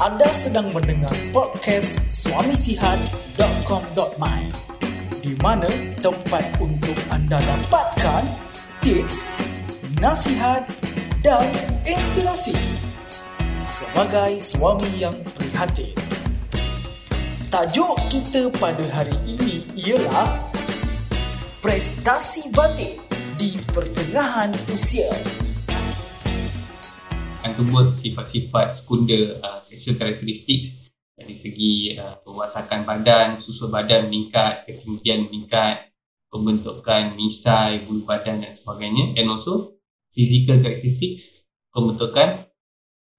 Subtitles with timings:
[0.00, 4.42] Anda sedang mendengar podcast suamisihat.com.my
[5.20, 5.68] di mana
[6.00, 8.24] tempat untuk anda dapatkan
[8.80, 9.28] tips,
[10.00, 10.64] nasihat
[11.20, 11.44] dan
[11.84, 12.56] inspirasi
[13.68, 15.92] sebagai suami yang prihatin.
[17.52, 20.48] Tajuk kita pada hari ini ialah
[21.60, 22.96] Prestasi Batin
[23.36, 25.12] di Pertengahan Usia
[27.42, 30.92] tebut sifat-sifat sekunda uh, sexual characteristics.
[31.16, 35.92] Dari segi uh, perwatakan badan, susu badan meningkat, ketinggian meningkat,
[36.32, 39.16] pembentukan misai, bulu badan dan sebagainya.
[39.20, 39.76] And also
[40.12, 42.48] physical characteristics, pembentukan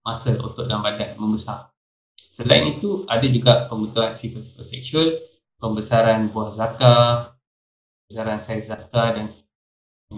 [0.01, 1.69] muscle otot dalam badan membesar.
[2.17, 5.07] Selain itu, ada juga pembentukan sifat-sifat seksual,
[5.61, 7.37] pembesaran buah zakar,
[8.11, 9.29] pembesaran saiz zakar dan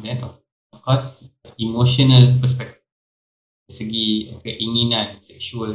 [0.02, 0.42] then of
[0.82, 1.30] course
[1.62, 2.83] emotional perspective
[3.74, 5.74] segi keinginan seksual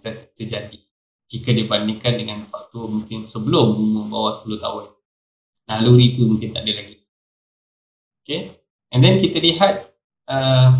[0.00, 0.80] ter- terjadi.
[1.28, 4.84] Jika dibandingkan dengan faktor mungkin sebelum umur bawah 10 tahun.
[5.68, 6.96] Naluri itu mungkin tak ada lagi.
[8.24, 8.52] Okay?
[8.92, 9.92] And then kita lihat
[10.28, 10.72] uh,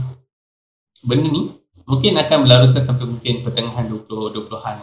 [1.05, 1.53] benda ni
[1.89, 4.79] mungkin akan berlarutan sampai mungkin pertengahan 20 20-an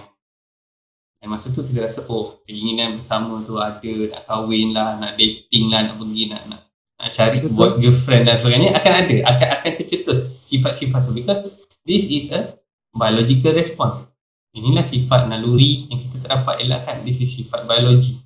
[1.19, 5.67] dan masa tu kita rasa oh keinginan bersama tu ada nak kahwin lah nak dating
[5.67, 6.61] lah nak pergi nak nak
[7.07, 7.55] cari Betul.
[7.55, 11.15] buat girlfriend dan sebagainya akan ada akan akan tercetus sifat-sifat tu.
[11.15, 11.39] Because
[11.87, 12.59] this is a
[12.91, 14.11] biological response.
[14.51, 17.07] Inilah sifat naluri yang kita terdapat elakkan.
[17.07, 18.19] This is sifat biologi.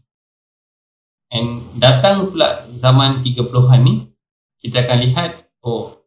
[1.29, 4.09] And datang pula zaman 30-an ni
[4.61, 5.31] kita akan lihat
[5.66, 6.01] oh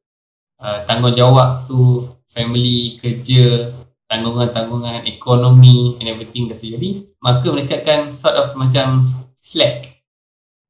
[0.63, 3.75] uh, tanggungjawab tu family kerja
[4.07, 9.96] tanggungan-tanggungan ekonomi and everything dah terjadi maka mereka akan sort of macam slack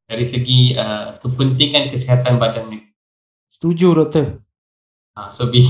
[0.06, 2.78] dari segi uh, kepentingan kesihatan badan ni.
[3.50, 4.42] Setuju doktor.
[5.16, 5.64] Ha, so bi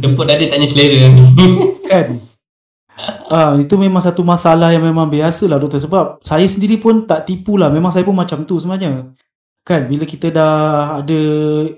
[0.00, 1.24] temput dada tanya selera ni.
[1.84, 2.08] kan.
[3.28, 7.28] Ah, itu memang satu masalah yang memang biasa lah doktor sebab saya sendiri pun tak
[7.28, 9.12] tipu lah memang saya pun macam tu sebenarnya
[9.66, 10.54] kan bila kita dah
[11.02, 11.20] ada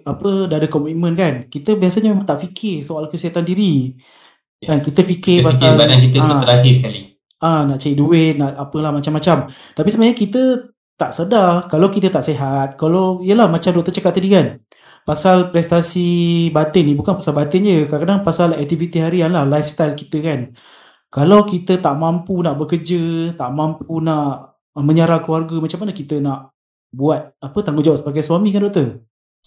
[0.07, 3.99] apa dah ada komitmen kan kita biasanya memang tak fikir soal kesihatan diri
[4.61, 4.93] kan yes.
[4.93, 7.01] kita fikir kita fikir badan kita tu ah, terakhir sekali
[7.43, 10.43] ah nak cari duit nak apalah macam-macam tapi sebenarnya kita
[10.99, 14.59] tak sedar kalau kita tak sihat kalau yalah macam doktor cakap tadi kan
[15.09, 20.21] pasal prestasi batin ni bukan pasal batin je kadang-kadang pasal aktiviti harian lah lifestyle kita
[20.21, 20.53] kan.
[21.09, 26.53] Kalau kita tak mampu nak bekerja tak mampu nak menyara keluarga macam mana kita nak
[26.93, 29.01] buat apa tanggungjawab sebagai suami kan doktor?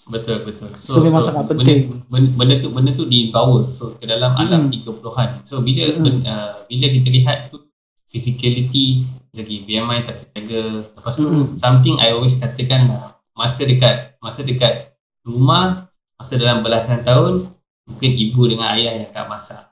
[0.10, 0.74] Betul betul.
[0.74, 2.02] So, so memang so, sangat penting.
[2.10, 4.82] benda, benda, tu benda tu di power so ke dalam alam hmm.
[4.82, 6.02] 30-an so bila hmm.
[6.02, 7.62] ben, uh, bila kita lihat tu
[8.10, 10.92] physicality segi BMI tak terjaga.
[10.96, 11.56] Lepas tu mm-hmm.
[11.56, 14.94] something I always katakan lah masa dekat masa dekat
[15.24, 15.88] rumah
[16.20, 17.50] masa dalam belasan tahun
[17.88, 19.64] mungkin ibu dengan ayah yang akan masak.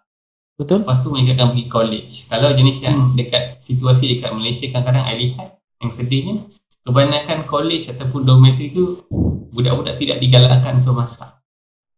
[0.59, 0.83] Betul.
[0.83, 2.13] Lepas tu mereka akan pergi college.
[2.27, 3.15] Kalau jenis yang mm.
[3.15, 5.49] dekat situasi dekat Malaysia kadang-kadang I lihat
[5.79, 6.35] yang sedihnya
[6.83, 9.07] kebanyakan college ataupun dormitory tu
[9.55, 11.31] budak-budak tidak digalakkan untuk masak.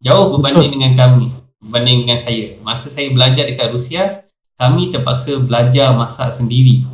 [0.01, 0.75] Jauh berbanding betul.
[0.77, 1.27] dengan kami
[1.61, 2.57] berbanding dengan saya.
[2.65, 4.25] Masa saya belajar dekat Rusia
[4.57, 6.85] kami terpaksa belajar masak sendiri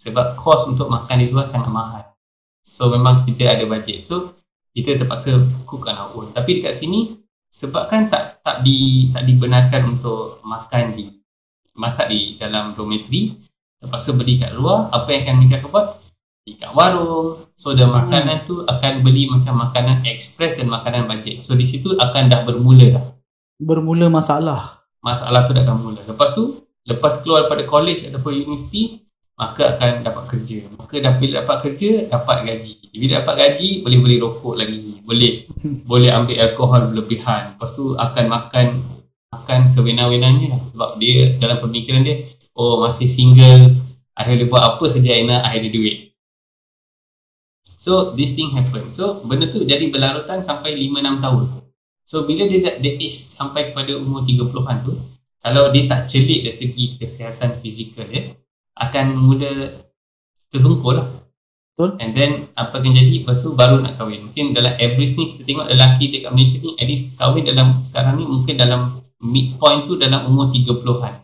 [0.00, 2.04] sebab kos untuk makan di luar sangat mahal.
[2.64, 4.00] So memang kita ada bajet.
[4.08, 4.32] So
[4.72, 5.36] kita terpaksa
[5.68, 6.32] cook on our own.
[6.32, 7.20] Tapi dekat sini
[7.52, 11.04] sebab kan tak tak di tak dibenarkan untuk makan di
[11.76, 13.36] masak di dalam dormitory,
[13.76, 16.00] terpaksa beli kat luar, apa yang akan mereka buat?
[16.48, 17.52] Di kat warung.
[17.60, 18.48] So dan makanan hmm.
[18.48, 21.44] tu akan beli macam makanan express dan makanan bajet.
[21.44, 23.04] So di situ akan dah bermula dah.
[23.60, 24.80] Bermula masalah.
[25.04, 26.00] Masalah tu dah akan mula.
[26.08, 29.04] Lepas tu, lepas keluar daripada college ataupun universiti,
[29.40, 30.68] maka akan dapat kerja.
[30.76, 32.92] Maka dah bila dapat kerja, dapat gaji.
[32.92, 35.00] Bila dapat gaji, boleh beli rokok lagi.
[35.00, 35.48] Boleh
[35.88, 37.56] boleh ambil alkohol berlebihan.
[37.56, 38.66] Lepas tu akan makan
[39.32, 40.60] makan sewenar-wenarnya lah.
[40.68, 42.20] Sebab dia dalam pemikiran dia,
[42.52, 43.80] oh masih single,
[44.12, 46.12] I boleh buat apa saja I nak, ada duit.
[47.80, 48.92] So, this thing happen.
[48.92, 51.44] So, benda tu jadi berlarutan sampai 5-6 tahun.
[52.04, 55.00] So, bila dia, dia age sampai kepada umur 30-an tu,
[55.40, 58.36] kalau dia tak celik dari segi kesihatan fizikal dia,
[58.76, 59.50] akan mula
[60.50, 61.08] tersungkur lah.
[61.80, 61.96] Betul.
[61.96, 62.30] And then
[62.60, 64.28] apa akan jadi lepas tu baru nak kahwin.
[64.28, 68.20] Mungkin dalam average ni kita tengok lelaki dekat Malaysia ni at least kahwin dalam sekarang
[68.20, 71.14] ni mungkin dalam midpoint tu dalam umur 30-an.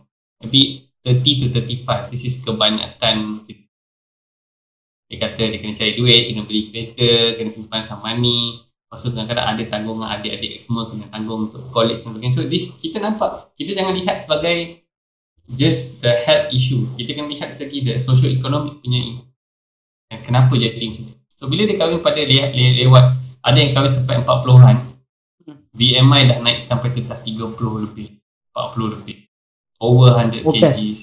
[0.41, 2.09] Maybe 30 to 35.
[2.09, 3.45] This is kebanyakan
[5.07, 8.59] dia kata dia kena cari duit, kena beli kereta, kena simpan sama ni.
[8.59, 12.35] Lepas tu kadang-kadang ada tanggungan adik-adik semua kena tanggung untuk college dan sebagainya.
[12.35, 14.86] So this kita nampak, kita jangan lihat sebagai
[15.51, 16.87] just the health issue.
[16.95, 19.23] Kita kena lihat segi the social economic punya ini.
[20.23, 21.15] Kenapa jadi macam tu?
[21.37, 23.05] So bila dia kahwin pada le- le- lewat,
[23.43, 24.77] ada yang kahwin sampai 40-an,
[25.71, 27.53] BMI dah naik sampai ke 30
[27.85, 28.17] lebih,
[28.51, 29.17] 40 lebih.
[29.77, 30.73] over 100 Oh, best.
[30.81, 31.01] kgs.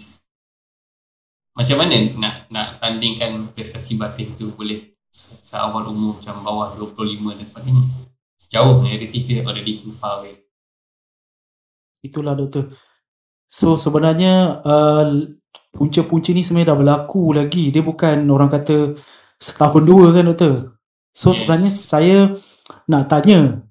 [1.55, 7.39] Macam mana nak nak tandingkan prestasi batin tu boleh se- seawal umur macam bawah 25
[7.39, 7.87] dan sebagainya.
[8.51, 10.43] Jauh narrative dia already too far away.
[12.03, 12.75] Itulah doktor.
[13.55, 15.31] So sebenarnya uh,
[15.71, 17.71] punca-punca ni sebenarnya dah berlaku lagi.
[17.71, 18.99] Dia bukan orang kata
[19.39, 20.55] setahun dua kan doktor.
[21.15, 21.47] So Yes.
[21.47, 22.17] sebenarnya saya
[22.91, 23.63] nak tanya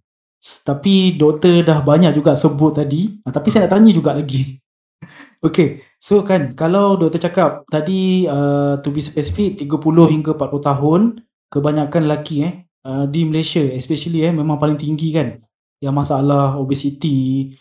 [0.64, 3.20] tapi doktor dah banyak juga sebut tadi.
[3.28, 4.56] Ah, Tapi saya nak tanya juga lagi.
[5.44, 9.68] Okay, so kan kalau doktor cakap tadi uh, to be specific 30
[10.08, 11.02] hingga 40 tahun
[11.52, 12.54] kebanyakan lelaki eh
[12.88, 15.44] uh, di Malaysia especially eh memang paling tinggi kan
[15.84, 17.52] yang masalah obesity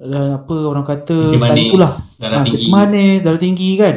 [0.00, 2.66] dan apa orang kata Kencing manis, itulah darah Ah, tinggi.
[2.72, 3.96] manis, darah tinggi kan.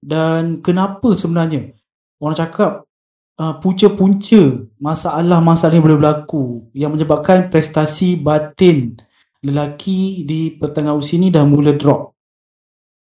[0.00, 1.76] Dan kenapa sebenarnya
[2.16, 2.88] orang cakap
[3.36, 4.40] uh, punca-punca
[4.80, 8.96] masalah-masalah yang boleh berlaku yang menyebabkan prestasi batin
[9.44, 12.16] lelaki di pertengahan usia ni dah mula drop.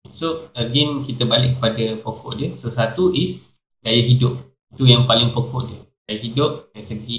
[0.08, 2.48] So again kita balik kepada pokok dia.
[2.56, 4.40] So satu is gaya hidup.
[4.72, 5.80] Itu yang paling pokok dia.
[6.08, 7.16] Gaya hidup dari segi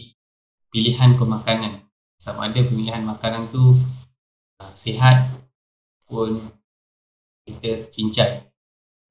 [0.69, 1.85] pilihan pemakanan.
[2.17, 3.77] Sama ada pemilihan makanan tu
[4.75, 5.31] sihat
[6.05, 6.43] pun
[7.47, 8.45] kita cincai.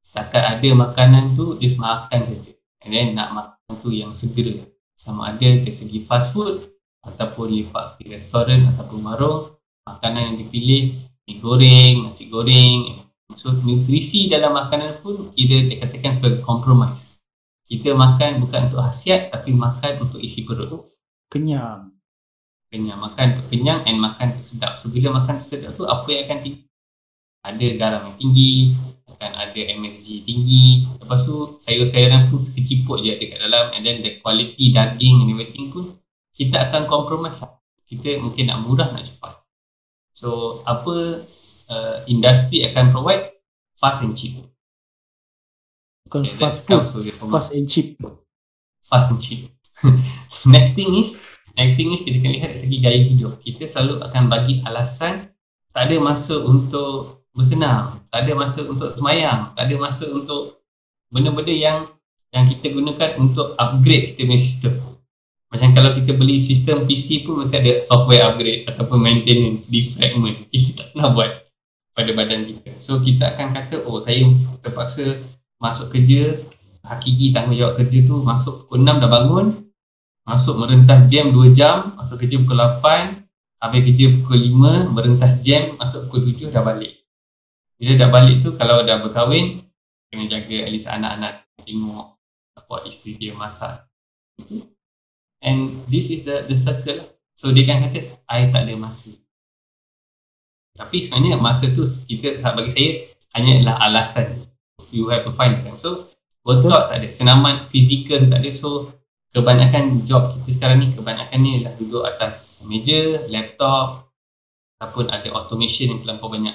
[0.04, 2.52] Setakat ada makanan tu just makan saja.
[2.84, 4.60] And then nak makan tu yang segera.
[4.94, 6.62] Sama ada dari segi fast food
[7.02, 9.56] ataupun lepak di restoran ataupun warung.
[9.84, 16.40] Makanan yang dipilih mi goreng, nasi goreng, So nutrisi dalam makanan pun kira dikatakan sebagai
[16.44, 17.24] compromise.
[17.64, 20.92] Kita makan bukan untuk khasiat tapi makan untuk isi perut.
[21.32, 21.93] Kenyang.
[22.74, 24.74] Kenyang, makan untuk kenyang and makan untuk sedap.
[24.74, 26.66] So bila makan untuk sedap tu apa yang akan tinggi?
[27.46, 28.74] Ada garam yang tinggi,
[29.14, 30.90] akan ada MSG tinggi.
[30.98, 35.30] Lepas tu sayur-sayuran pun sekeciput je ada kat dalam and then the quality daging and
[35.30, 35.94] everything pun
[36.34, 37.62] kita akan compromise lah.
[37.86, 39.38] Kita mungkin nak murah nak cepat.
[40.10, 41.22] So apa
[41.70, 43.38] uh, industri akan provide
[43.78, 44.42] fast and cheap.
[46.10, 46.82] Bukan Okay, fast food,
[47.30, 47.96] fast and cheap.
[48.82, 49.46] fast and cheap.
[50.54, 51.26] next thing is
[51.58, 53.38] next thing is kita kena lihat dari segi gaya hidup.
[53.42, 55.30] Kita selalu akan bagi alasan
[55.74, 60.62] tak ada masa untuk bersenam, tak ada masa untuk semayang, tak ada masa untuk
[61.10, 61.78] benda-benda yang
[62.34, 64.74] yang kita gunakan untuk upgrade kita punya sistem.
[65.54, 70.50] Macam kalau kita beli sistem PC pun mesti ada software upgrade ataupun maintenance, defragment.
[70.50, 71.30] Kita tak pernah buat
[71.94, 72.74] pada badan kita.
[72.82, 74.26] So kita akan kata, oh saya
[74.58, 75.22] terpaksa
[75.62, 76.42] masuk kerja,
[76.82, 79.46] hakiki tanggungjawab kerja tu masuk pukul 6 dah bangun,
[80.24, 83.24] masuk merentas jam 2 jam, masuk kerja pukul 8,
[83.60, 87.04] habis kerja pukul 5, merentas jam, masuk pukul 7 dah balik.
[87.76, 89.60] Bila dah balik tu kalau dah berkahwin,
[90.08, 92.16] kena jaga at least anak-anak tengok
[92.54, 93.84] support isteri dia masak.
[95.44, 97.08] And this is the the circle lah.
[97.34, 99.12] So dia kan kata, I tak ada masa.
[100.74, 102.88] Tapi sebenarnya masa tu kita bagi saya
[103.36, 104.32] hanyalah alasan.
[104.94, 105.76] You have to find time.
[105.76, 106.06] So
[106.46, 108.50] workout tak ada, senaman fizikal tak ada.
[108.54, 108.94] So
[109.34, 114.06] kebanyakan job kita sekarang ni kebanyakan ni adalah duduk atas meja, laptop
[114.78, 116.54] ataupun ada automation yang terlampau banyak.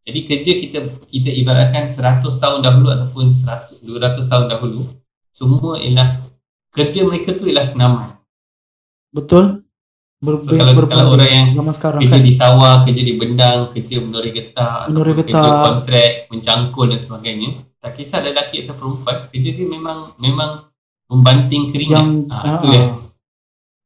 [0.00, 4.86] Jadi kerja kita kita ibaratkan 100 tahun dahulu ataupun 100 200 tahun dahulu
[5.28, 6.24] semua ialah
[6.70, 8.14] kerja mereka tu ialah senaman.
[9.10, 9.66] Betul?
[10.20, 12.22] Ber, So, kalau- kalau orang yang sekarang kerja kan.
[12.22, 15.64] di sawah, kerja di bendang, kerja menori getah, Menori ataupun kerja getah.
[15.64, 17.50] kontrak, mencangkul dan sebagainya.
[17.80, 20.69] Tak kisah lelaki atau perempuan, kerja dia memang memang
[21.10, 21.98] membanting keringat.
[21.98, 22.84] yang ah, ah, itu ya.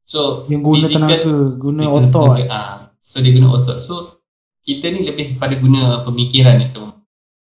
[0.05, 2.37] So yang guna physical- tenaga, guna otot.
[2.37, 2.75] tenaga, ah.
[3.01, 3.79] So dia guna otot.
[3.81, 4.21] So
[4.61, 6.85] kita ni lebih pada guna pemikiran ya tu.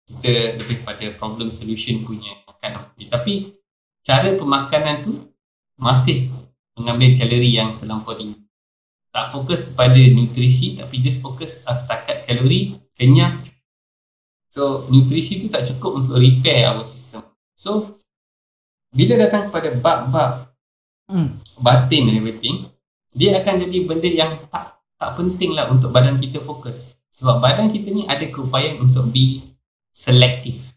[0.04, 2.76] Kita lebih pada problem solution punya kan.
[2.92, 3.56] Tapi
[4.04, 5.16] cara pemakanan tu
[5.80, 6.28] masih
[6.76, 8.36] mengambil kalori yang terlampau tinggi.
[9.10, 13.40] Tak fokus kepada nutrisi tapi just fokus uh, setakat kalori, kenyang.
[14.52, 17.24] So nutrisi tu tak cukup untuk repair our system.
[17.56, 17.99] So
[18.90, 20.32] bila datang kepada bab-bab
[21.10, 21.42] Hmm.
[21.58, 22.70] batin and everything,
[23.10, 27.02] dia akan jadi benda yang tak tak penting lah untuk badan kita fokus.
[27.18, 29.42] Sebab badan kita ni ada keupayaan untuk be
[29.90, 30.70] selective.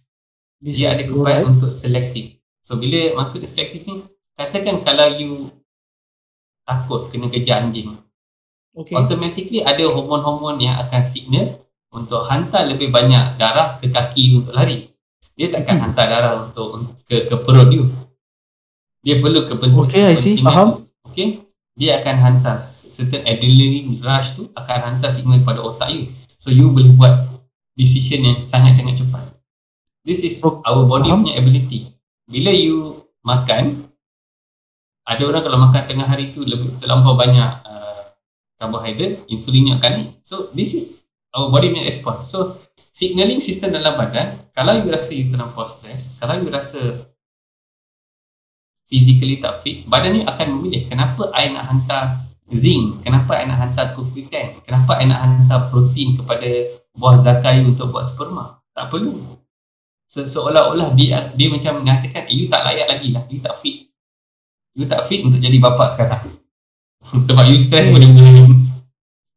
[0.57, 1.55] Dia ada keupayaan Alright.
[1.61, 2.33] untuk selektif.
[2.65, 4.01] So bila maksud selektif ni,
[4.33, 5.53] katakan kalau you
[6.65, 7.93] takut kena kejar anjing,
[8.73, 8.97] Okay.
[8.97, 11.61] automatically ada hormon-hormon yang akan signal
[11.93, 14.89] untuk hantar lebih banyak darah ke kaki untuk lari.
[15.33, 17.89] Dia takkan hantar darah untuk ke ke perut you.
[19.03, 20.39] Dia perlu kepenting, Okay, I see.
[20.39, 20.87] Faham.
[21.09, 21.43] Okay.
[21.73, 26.05] Dia akan hantar certain adrenaline rush tu akan hantar signal pada otak you.
[26.13, 27.33] So you boleh buat
[27.73, 29.33] decision yang sangat-sangat cepat.
[30.05, 31.25] This is our body faham.
[31.25, 31.89] punya ability.
[32.29, 33.89] Bila you makan,
[35.03, 38.01] ada orang kalau makan tengah hari tu lebih terlampau banyak uh,
[38.61, 40.11] karbohidrat, insulinnya akan naik.
[40.23, 42.23] So this is our body may respond.
[42.29, 42.53] So
[42.93, 47.09] signaling sistem dalam badan, kalau you rasa you terlampau stres, kalau you rasa
[48.85, 52.21] physically tak fit, badan you akan memilih kenapa I nak hantar
[52.53, 56.45] zinc, kenapa I nak hantar kukuikan, kenapa I nak hantar protein kepada
[56.93, 58.61] buah zakai untuk buat sperma.
[58.69, 59.17] Tak perlu.
[60.05, 63.89] Se- seolah-olah dia dia macam mengatakan, eh, you tak layak lagi lah, you tak fit.
[64.77, 66.21] You tak fit untuk jadi bapa sekarang.
[67.25, 67.97] Sebab you stress Okay.
[67.97, 68.62] benda-benda.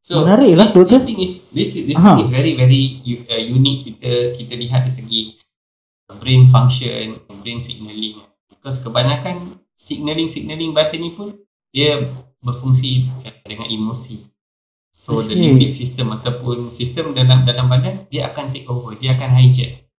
[0.07, 2.15] So Menarik lah, this, this thing is this this Aha.
[2.15, 5.21] thing is very very uh, unique kita kita lihat dari segi
[6.23, 8.23] brain function, brain signaling.
[8.47, 11.35] Because kebanyakan signaling signaling batin ni pun
[11.75, 12.07] dia
[12.39, 13.11] berfungsi
[13.43, 14.31] dengan emosi.
[14.95, 19.43] So the limbic system ataupun sistem dalam dalam badan dia akan take over, dia akan
[19.43, 19.91] hijack.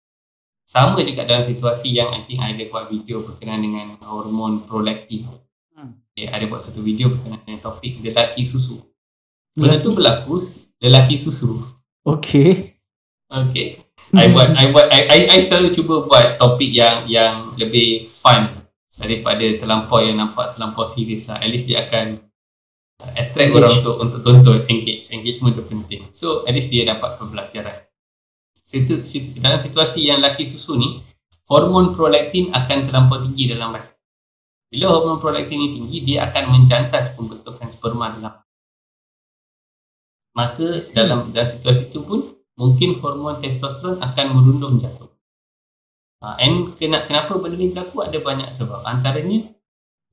[0.64, 5.28] Sama juga dalam situasi yang I think I ada buat video berkenaan dengan hormon prolaktin.
[5.76, 6.00] Hmm.
[6.16, 8.87] Dia ada buat satu video berkenaan dengan topik lelaki susu.
[9.58, 10.38] Benda tu berlaku
[10.78, 11.58] lelaki susu.
[12.06, 12.78] Okay.
[13.26, 13.82] Okay.
[14.16, 18.48] I buat I buat I, I, I selalu cuba buat topik yang yang lebih fun
[18.96, 21.42] daripada terlampau yang nampak terlampau serius lah.
[21.42, 22.16] At least dia akan
[22.98, 23.58] attract Engage.
[23.60, 25.12] orang untuk untuk tonton, engage.
[25.12, 26.02] Engagement tu penting.
[26.16, 27.84] So at least dia dapat pembelajaran.
[28.68, 31.00] Situ, situ, dalam situasi yang laki susu ni,
[31.48, 33.96] hormon prolaktin akan terlampau tinggi dalam badan.
[34.68, 38.36] Bila hormon prolaktin ni tinggi, dia akan menjantas pembentukan sperma dalam
[40.38, 45.10] maka dalam dalam situasi itu pun mungkin hormon testosteron akan merundung jatuh.
[46.22, 48.86] Uh, and kena, kenapa benda ni berlaku ada banyak sebab.
[48.86, 49.50] Antaranya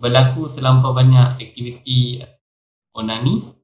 [0.02, 2.26] berlaku terlampau banyak aktiviti
[2.98, 3.56] onani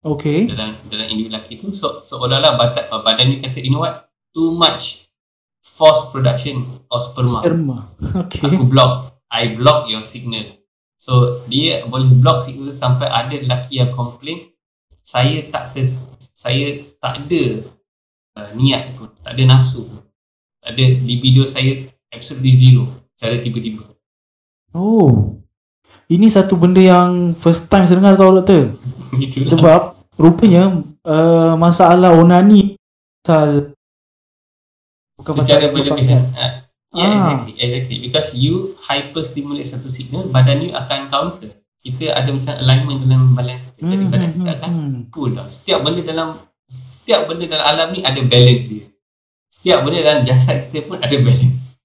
[0.00, 0.48] Okay.
[0.48, 4.56] dalam dalam individu lelaki tu so, seolah-olah badan, badan ni kata you know what too
[4.56, 5.12] much
[5.60, 7.78] force production of sperma Sperma.
[8.24, 8.48] Okay.
[8.48, 10.56] aku block I block your signal
[10.96, 14.48] so dia boleh block signal sampai ada lelaki yang complain
[15.10, 15.90] saya tak ter,
[16.30, 17.42] saya tak ada
[18.38, 20.02] uh, niat pun tak ada nafsu pun.
[20.62, 22.84] Tak ada libido saya absolutely zero
[23.18, 23.82] secara tiba-tiba.
[24.70, 25.34] Oh.
[26.10, 28.74] Ini satu benda yang first time saya dengar tau doktor.
[29.50, 32.78] Sebab rupanya uh, masalah onani
[33.30, 33.76] pasal
[35.18, 36.22] bukan secara berlebihan.
[36.34, 36.58] Uh, yeah
[36.90, 37.14] Ah.
[37.14, 37.96] exactly exactly.
[38.02, 41.46] Because you hyper stimulate satu signal badan you akan counter
[41.80, 45.00] kita ada macam alignment dalam badan kita Hmm, badan hmm, kita hmm, akan hmm.
[45.08, 46.28] pull down setiap benda dalam
[46.68, 48.84] setiap benda dalam alam ni ada balance dia
[49.50, 51.80] setiap benda dalam jasad kita pun ada balance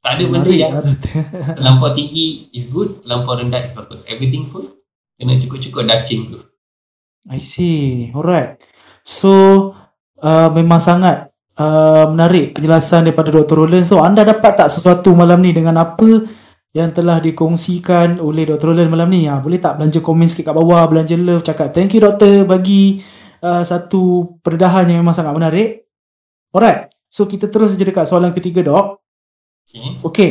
[0.00, 0.96] tak ada benda yang lah,
[1.58, 4.70] terlampau tinggi is good terlampau rendah is bagus everything pun
[5.20, 6.40] kena cukup-cukup dacing tu
[7.28, 8.08] I see.
[8.16, 8.56] Alright.
[9.04, 9.32] So
[10.22, 11.28] uh, memang sangat
[11.60, 13.60] uh, menarik penjelasan daripada Dr.
[13.60, 13.84] Roland.
[13.84, 16.24] So anda dapat tak sesuatu malam ni dengan apa
[16.70, 18.70] yang telah dikongsikan oleh Dr.
[18.70, 19.26] Roland malam ni?
[19.26, 23.02] Ha, boleh tak belanja komen sikit kat bawah, belanja love, cakap thank you doktor bagi
[23.42, 25.90] uh, satu perdedahan yang memang sangat menarik.
[26.54, 26.94] Alright.
[27.10, 29.02] So kita terus saja dekat soalan ketiga dok.
[29.66, 30.30] okay Okay.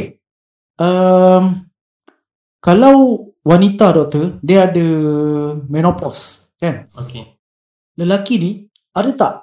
[0.80, 1.68] Um,
[2.64, 4.88] kalau wanita doktor, dia ada
[5.68, 6.88] menopause, kan?
[6.96, 7.36] okay
[8.00, 8.52] Lelaki ni
[8.96, 9.34] ada tak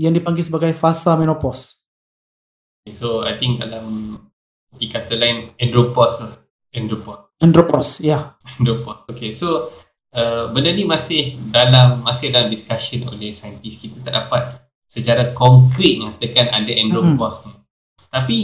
[0.00, 1.84] yang dipanggil sebagai fasa menopause?
[2.80, 4.16] Okay, so I think dalam
[4.74, 6.32] di kata lain andropause lah.
[6.70, 7.34] Andropause.
[7.42, 8.18] Andropause, ya.
[8.58, 9.02] andropause.
[9.10, 9.66] Okay so
[10.14, 13.82] uh, benda ni masih dalam masih dalam discussion oleh saintis.
[13.82, 14.42] Kita tak dapat
[14.86, 17.54] secara konkret nyatakan ada andropause ni.
[18.10, 18.38] Tapi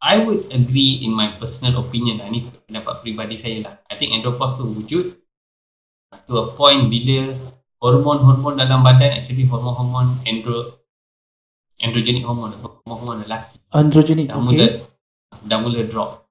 [0.00, 2.28] I would agree in my personal opinion lah.
[2.32, 3.74] Ni pendapat peribadi saya lah.
[3.90, 5.18] I think andropause tu wujud
[6.26, 7.36] to a point bila
[7.80, 10.84] hormon-hormon dalam badan actually hormon-hormon andro
[11.80, 12.52] androgenic hormon
[12.84, 13.56] hormon lelaki.
[13.72, 14.70] Androgenik, dah mula okay.
[15.44, 16.28] Dah mula drop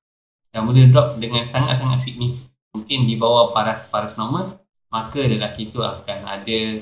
[0.53, 6.25] dah mula drop dengan sangat-sangat signifikan mungkin di bawah paras-paras normal maka lelaki tu akan
[6.25, 6.81] ada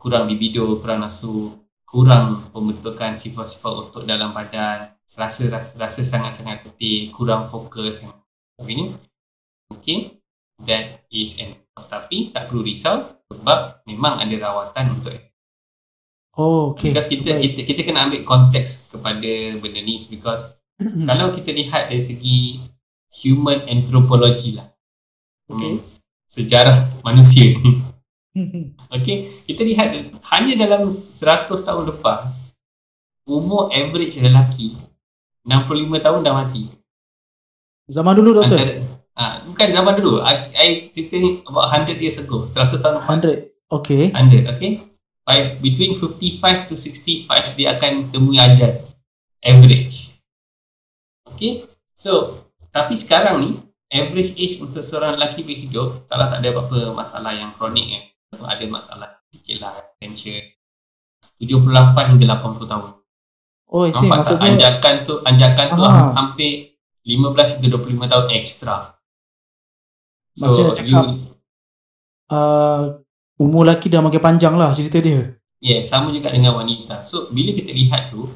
[0.00, 1.52] kurang libido, kurang nafsu
[1.84, 5.46] kurang pembentukan sifat-sifat otot dalam badan rasa
[5.78, 8.10] rasa sangat-sangat letih, kurang fokus dan
[8.58, 8.98] sebagainya
[9.70, 9.98] mungkin
[10.64, 15.14] that is an tapi tak perlu risau sebab memang ada rawatan untuk
[16.34, 16.90] Oh, okay.
[16.90, 17.54] because kita, Baik.
[17.54, 19.30] kita kita kena ambil konteks kepada
[19.62, 20.58] benda ni because.
[20.82, 22.38] Kalau kita lihat dari segi
[23.22, 24.66] human anthropology lah.
[25.46, 25.78] Okay.
[25.78, 25.86] Hmm,
[26.26, 26.76] sejarah
[27.06, 27.72] manusia ni.
[28.90, 29.94] Okay kita lihat
[30.34, 32.58] hanya dalam 100 tahun lepas
[33.30, 34.74] umur average lelaki
[35.46, 36.66] 65 tahun dah mati.
[37.86, 38.82] Zaman dulu doktor, antara
[39.14, 40.18] ah, bukan zaman dulu.
[40.24, 43.22] I, I cerita ni about 100 years ago 100 tahun lepas.
[43.22, 43.70] 100.
[43.70, 44.10] Okay.
[44.10, 44.72] 100 okay?
[45.22, 48.74] By between 55 to 65 dia akan temui ajal.
[49.46, 50.13] Average
[51.34, 52.38] okay so
[52.70, 53.50] tapi sekarang ni
[53.90, 58.02] average age untuk seorang lelaki berhidup kalau tak ada apa-apa masalah yang kronik eh
[58.34, 60.42] ada masalah sikit lah tension
[61.34, 62.90] 78 hingga 80 tahun.
[63.66, 64.06] Oh, I see.
[64.06, 66.14] Nampak tak anjakan tu anjakan tu Ah.
[66.14, 68.94] hampir 15 hingga 25 tahun ekstra.
[70.34, 71.00] So Maksudnya you
[72.30, 73.02] uh,
[73.36, 75.34] umur lelaki dah makin panjang lah cerita dia.
[75.58, 77.02] yeah, sama juga dengan wanita.
[77.02, 78.26] So bila kita lihat tu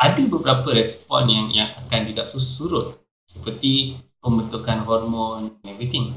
[0.00, 2.96] ada beberapa respon yang yang akan tidak surut
[3.28, 6.16] seperti pembentukan hormon and everything.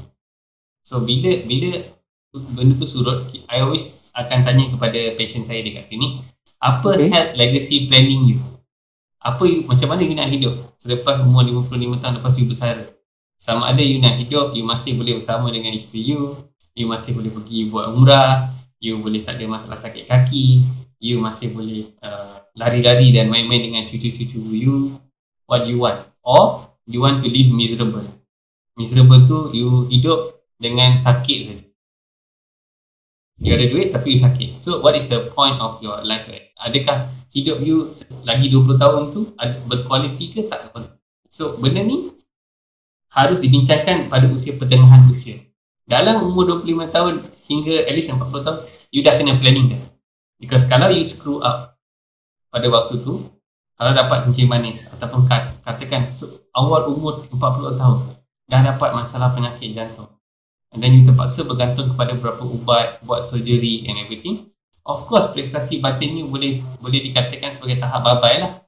[0.80, 1.84] So bila bila
[2.32, 6.24] benda tu surut, I always akan tanya kepada patient saya dekat klinik,
[6.58, 7.12] apa Okay.
[7.12, 8.38] health legacy planning you?
[9.20, 12.84] Apa you, macam mana you nak hidup selepas umur 55 tahun lepas you bersara?
[13.40, 16.36] Sama ada you nak hidup, you masih boleh bersama dengan isteri you,
[16.76, 18.48] you masih boleh pergi buat umrah,
[18.80, 20.64] you boleh tak ada masalah sakit kaki,
[21.00, 24.98] you masih boleh uh, lari-lari dan main-main dengan cucu-cucu you,
[25.50, 26.06] what you want?
[26.22, 28.06] Or you want to live miserable.
[28.78, 31.66] Miserable tu you hidup dengan sakit saja.
[33.42, 34.62] You ada duit tapi you sakit.
[34.62, 36.30] So what is the point of your life?
[36.62, 37.90] Adakah hidup you
[38.22, 39.34] lagi 20 tahun tu
[39.66, 40.70] berkualiti ke tak?
[41.30, 42.14] So benda ni
[43.10, 45.38] harus dibincangkan pada usia pertengahan usia.
[45.84, 47.14] Dalam umur 25 tahun
[47.50, 48.58] hingga at least 40 tahun,
[48.94, 49.82] you dah kena planning dah.
[50.38, 51.73] Because kalau you screw up
[52.54, 53.18] pada waktu tu,
[53.74, 57.98] kalau dapat kencing manis ataupun kat, katakan so, awal umur 40 tahun
[58.46, 60.06] dah dapat masalah penyakit jantung
[60.70, 64.50] and then you terpaksa bergantung kepada beberapa ubat, buat surgery and everything,
[64.86, 68.62] of course prestasi batin you boleh boleh dikatakan sebagai tahap babai lah.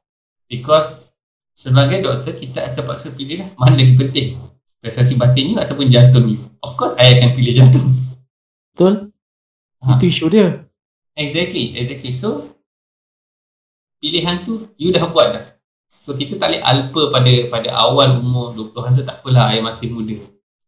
[0.46, 1.14] Because
[1.54, 4.38] sebagai doktor kita terpaksa pilih lah mana lagi penting
[4.78, 6.42] prestasi batin you ataupun jantung you.
[6.62, 7.86] Of course I akan pilih jantung.
[8.70, 9.10] Betul?
[9.82, 9.98] Ha.
[9.98, 10.66] Itu isu dia.
[11.18, 12.14] Exactly, exactly.
[12.14, 12.55] So
[14.06, 15.44] pilihan tu you dah buat dah.
[15.90, 19.90] So kita tak boleh alpa pada pada awal umur 20-an tu tak apalah I masih
[19.90, 20.14] muda.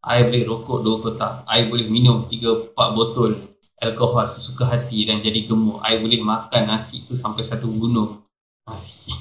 [0.02, 1.46] I boleh rokok dua kotak.
[1.46, 3.38] I boleh minum 3 4 botol
[3.78, 5.78] alkohol sesuka hati dan jadi gemuk.
[5.86, 8.26] I boleh makan nasi tu sampai satu gunung
[8.66, 9.14] nasi.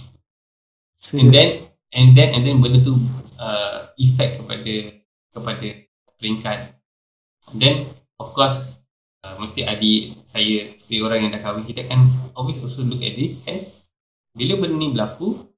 [1.13, 2.97] And then and then and then benda tu
[3.37, 4.73] uh, effect kepada
[5.29, 5.67] kepada
[6.17, 6.59] peringkat.
[7.53, 7.75] And then
[8.17, 8.81] of course
[9.21, 13.13] uh, mesti adik saya seperti orang yang dah kahwin kita kan always also look at
[13.13, 13.86] this as
[14.37, 15.49] bila benda ni berlaku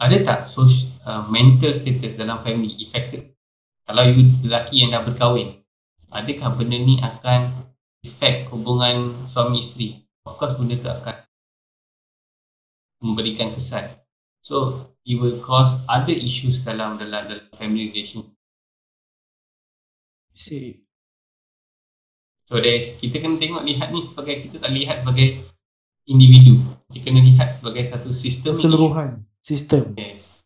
[0.00, 3.36] ada tak social, uh, mental status dalam family affected
[3.84, 5.60] kalau you lelaki yang dah berkahwin
[6.08, 7.52] adakah benda ni akan
[8.00, 11.16] effect hubungan suami isteri of course benda tu akan
[13.04, 13.84] memberikan kesan
[14.40, 18.24] so it will cause other issues dalam dalam, dalam family relation
[20.32, 20.80] See.
[22.48, 25.40] So there's, kita kena tengok lihat ni sebagai kita tak lihat sebagai
[26.08, 26.60] individu.
[26.92, 29.96] Kita kena lihat sebagai satu sistem Keseluruhan sistem.
[29.98, 30.44] Yes.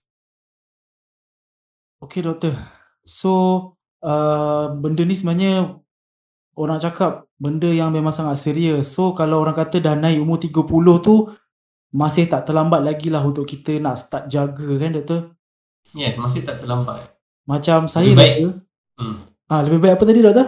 [2.01, 2.57] Okey doktor.
[3.05, 3.33] So
[4.01, 5.77] uh, benda ni sebenarnya
[6.57, 8.95] orang cakap benda yang memang sangat serius.
[8.95, 10.65] So kalau orang kata dah naik umur 30
[11.05, 11.29] tu
[11.93, 15.21] masih tak terlambat lagi lah untuk kita nak start jaga kan doktor?
[15.95, 16.99] Yes, masih tak terlambat.
[17.47, 18.35] Macam saya Lebih baik.
[18.39, 18.55] doktor.
[18.97, 19.17] Hmm.
[19.47, 20.47] Ah lebih baik apa tadi doktor?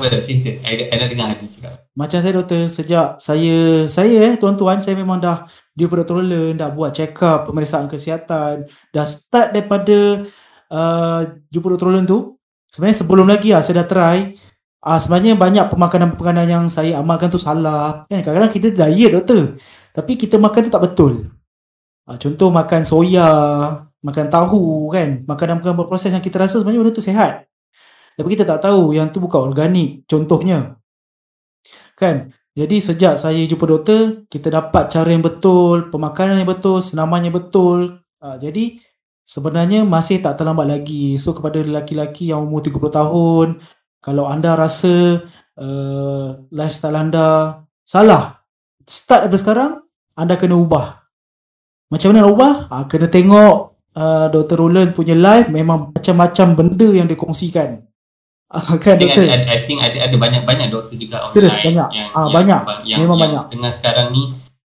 [0.00, 0.50] Cerita.
[0.64, 1.84] I, I nak dengar Adi cakap.
[1.92, 5.44] Macam saya doktor sejak saya saya eh tuan-tuan saya memang dah
[5.76, 10.24] dia protokoler dah buat check up pemeriksaan kesihatan dah start daripada
[10.72, 11.20] uh,
[11.52, 11.76] jumpa
[12.08, 12.40] tu.
[12.72, 14.18] Sebenarnya sebelum lagi lah saya dah try.
[14.82, 18.08] Uh, sebenarnya banyak pemakanan-pemakanan yang saya amalkan tu salah.
[18.08, 19.60] Kan kadang-kadang kita diet doktor.
[19.92, 21.12] Tapi kita makan tu tak betul.
[22.08, 23.30] Uh, contoh makan soya
[24.00, 25.22] makan tahu kan.
[25.28, 27.51] Makanan-makanan berproses yang kita rasa sebenarnya benda tu sehat
[28.16, 30.76] tapi kita tak tahu yang tu bukan organik contohnya.
[31.96, 32.32] Kan?
[32.52, 37.32] Jadi sejak saya jumpa doktor kita dapat cara yang betul pemakanan yang betul senaman yang
[37.32, 38.04] betul.
[38.20, 38.76] Uh, jadi
[39.24, 41.16] sebenarnya masih tak terlambat lagi.
[41.16, 43.48] So kepada lelaki-lelaki yang umur 30 tahun
[44.04, 45.24] kalau anda rasa
[45.56, 48.44] uh, lifestyle anda salah
[48.84, 49.72] start daripada sekarang
[50.12, 51.00] anda kena ubah.
[51.88, 52.54] Macam mana nak ubah?
[52.68, 53.54] Uh, kena tengok
[53.96, 54.60] uh, Dr.
[54.60, 57.80] Roland punya live memang macam-macam benda yang dia kongsikan
[58.52, 61.88] kan I think doktor ada, I think ada, ada banyak-banyak doktor juga Serius, online banyak.
[61.90, 62.60] yang, Ah, yang, banyak.
[62.84, 63.42] yang, Memang yang banyak.
[63.48, 64.22] tengah sekarang ni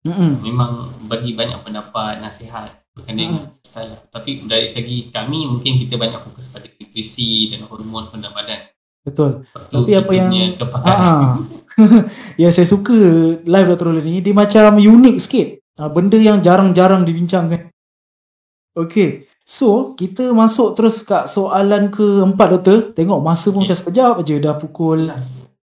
[0.01, 0.31] Mm-mm.
[0.41, 0.71] memang
[1.05, 3.89] bagi banyak pendapat, nasihat berkaitan dengan lifestyle.
[3.89, 4.01] lah.
[4.09, 8.67] Tapi dari segi kami mungkin kita banyak fokus pada nutrisi dan hormon sebenar badan.
[9.01, 10.99] betul Waktu Tapi apa yang- kepakaran.
[10.99, 11.35] Ah.
[12.43, 12.93] yang saya suka
[13.39, 13.87] live Dr.
[13.87, 15.49] Roland ni dia macam unik sikit.
[15.75, 17.71] Ah, benda yang jarang-jarang dibincangkan.
[18.75, 19.28] Okay.
[19.49, 22.93] So, kita masuk terus kat soalan keempat doktor.
[22.93, 25.09] Tengok masa pun macam sekejap aja dah pukul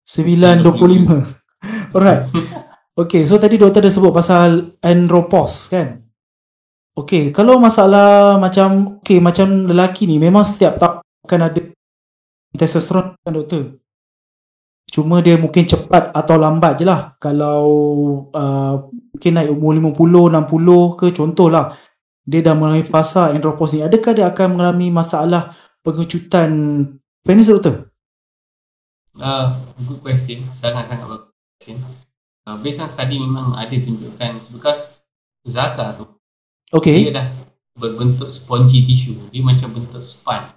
[0.07, 1.43] 9.25.
[1.95, 2.23] Alright.
[2.95, 5.99] Okay, so tadi doktor dah sebut pasal andropause kan?
[6.95, 11.61] Okay, kalau masalah macam okay, macam lelaki ni memang setiap tahun akan ada
[12.55, 13.83] testosteron kan doktor?
[14.87, 17.65] Cuma dia mungkin cepat atau lambat je lah kalau
[18.31, 21.73] uh, mungkin naik umur 50, 60 ke contohlah
[22.23, 25.51] dia dah mengalami fasa andropause ni adakah dia akan mengalami masalah
[25.83, 26.51] pengecutan
[27.23, 27.91] penis doktor?
[29.19, 29.53] Uh,
[29.85, 30.41] good question.
[30.49, 31.77] Sangat-sangat bagus question.
[32.43, 35.03] Uh, based on study memang ada tunjukkan because
[35.43, 36.07] Zaka tu
[36.73, 37.05] Okay.
[37.05, 37.27] dia dah
[37.77, 39.13] berbentuk spongy tissue.
[39.29, 40.49] Dia macam bentuk span.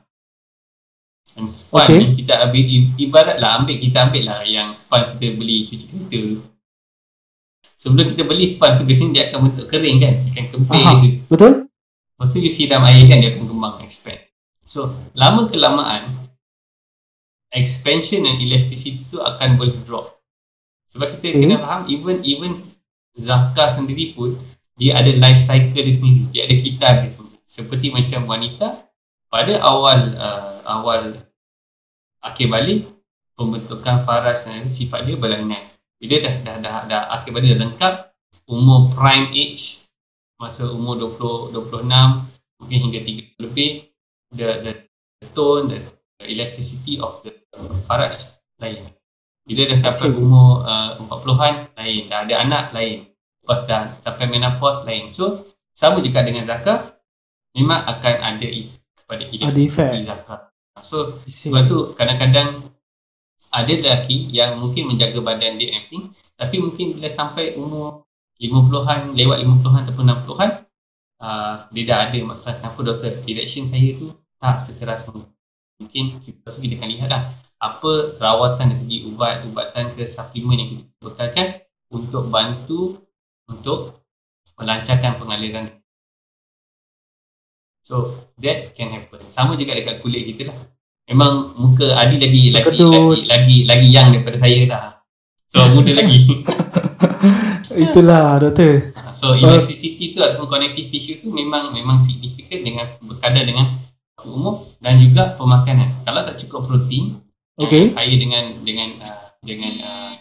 [1.37, 1.98] Dan span Okay.
[2.00, 2.64] ni kita ambil
[2.96, 6.56] ibaratlah ambil kita ambil lah yang span kita beli cuci kereta.
[7.77, 10.15] Sebelum kita beli span tu biasanya dia akan bentuk kering kan.
[10.25, 10.93] Dia akan kempis Aha.
[10.97, 11.11] je.
[11.29, 11.53] Betul?
[12.17, 14.21] Lepas tu you siram air kan dia akan kembang expand.
[14.65, 16.09] So lama kelamaan
[17.53, 20.17] expansion dan elasticity tu akan boleh drop.
[20.91, 21.41] Sebab kita Okay.
[21.45, 22.53] kena faham even even
[23.17, 24.37] Zaka sendiri pun
[24.77, 26.29] dia ada life cycle dia sendiri.
[26.33, 27.41] Dia ada kitar dia sendiri.
[27.49, 28.89] Seperti macam wanita
[29.33, 31.17] pada awal uh, awal
[32.21, 32.85] akhir balik
[33.37, 35.61] pembentukan faras dan sifat dia berlainan.
[35.97, 37.95] Bila dah dah dah, dah akhir balik dah lengkap.
[38.47, 39.89] Umur prime age
[40.37, 41.89] masa umur 20 26
[42.61, 43.71] mungkin hingga 30 lebih
[44.37, 44.73] the the,
[45.25, 45.81] the tone the,
[46.21, 47.33] the elasticity of the
[47.89, 48.15] faraj
[48.61, 48.93] lain.
[49.47, 50.19] Bila dah sampai Okay.
[50.19, 52.01] umur uh, 40-an lain.
[52.11, 53.07] Dah ada anak lain.
[53.43, 55.07] Lepas dah sampai menopause lain.
[55.11, 56.97] So sama juga dengan zakat
[57.53, 60.41] memang akan ada effect kepada elasticity zakat
[60.85, 62.65] so sebab tu kadang-kadang
[63.57, 68.05] ada lelaki yang mungkin menjaga badan dia and everything tapi mungkin bila sampai umur
[68.37, 70.51] 50-an, lewat 50-an ataupun 60-an
[71.21, 75.09] uh, dia dah ada masalah kenapa doktor erection saya tu tak sekeras
[75.81, 76.21] mungkin.
[76.21, 77.23] Kita tu kita akan lihat lah
[77.57, 81.47] apa rawatan dari segi ubat, ubatan ke suplemen yang kita bekalkan
[81.88, 83.01] untuk bantu
[83.49, 84.05] untuk
[84.61, 85.64] melancarkan pengaliran.
[87.87, 89.31] So that can happen.
[89.31, 90.57] Sama juga dekat kulit kita lah
[91.07, 92.90] memang muka Adi lagi lagi Kedut.
[92.90, 94.85] lagi lagi lagi young daripada saya lah
[95.47, 96.19] so muda lagi
[97.77, 98.95] Itulah doktor.
[99.12, 103.77] So elasticity tu ataupun connective tissue tu memang memang signifikan dengan berkadar dengan
[104.16, 106.01] waktu umur dan juga pemakanan.
[106.01, 107.21] Kalau tak cukup protein
[107.57, 107.88] Okay.
[107.88, 110.12] yang kaya dengan dengan uh, dengan uh,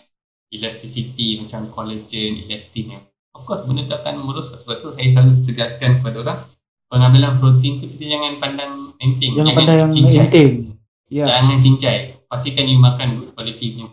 [0.51, 2.95] elasticity macam collagen, elastin
[3.35, 6.39] of course benda tu akan merosak sebab tu saya selalu tegaskan kepada orang
[6.87, 10.64] pengambilan protein tu kita jangan pandang enteng Jangan pandai yang cincai enteng.
[11.05, 11.29] Ya.
[11.29, 13.89] jangan cincai pastikan you makan good quality punya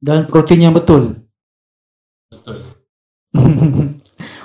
[0.00, 1.28] Dan protein yang betul.
[2.32, 2.58] betul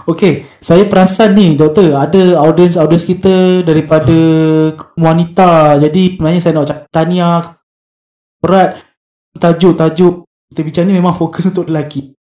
[0.06, 4.14] Okey, saya perasan ni doktor ada audience-audience kita daripada
[4.94, 5.82] wanita.
[5.82, 7.28] Jadi sebenarnya saya nak cakap tanya
[8.38, 8.86] berat
[9.34, 12.14] tajuk-tajuk kita bincang ni memang fokus untuk lelaki.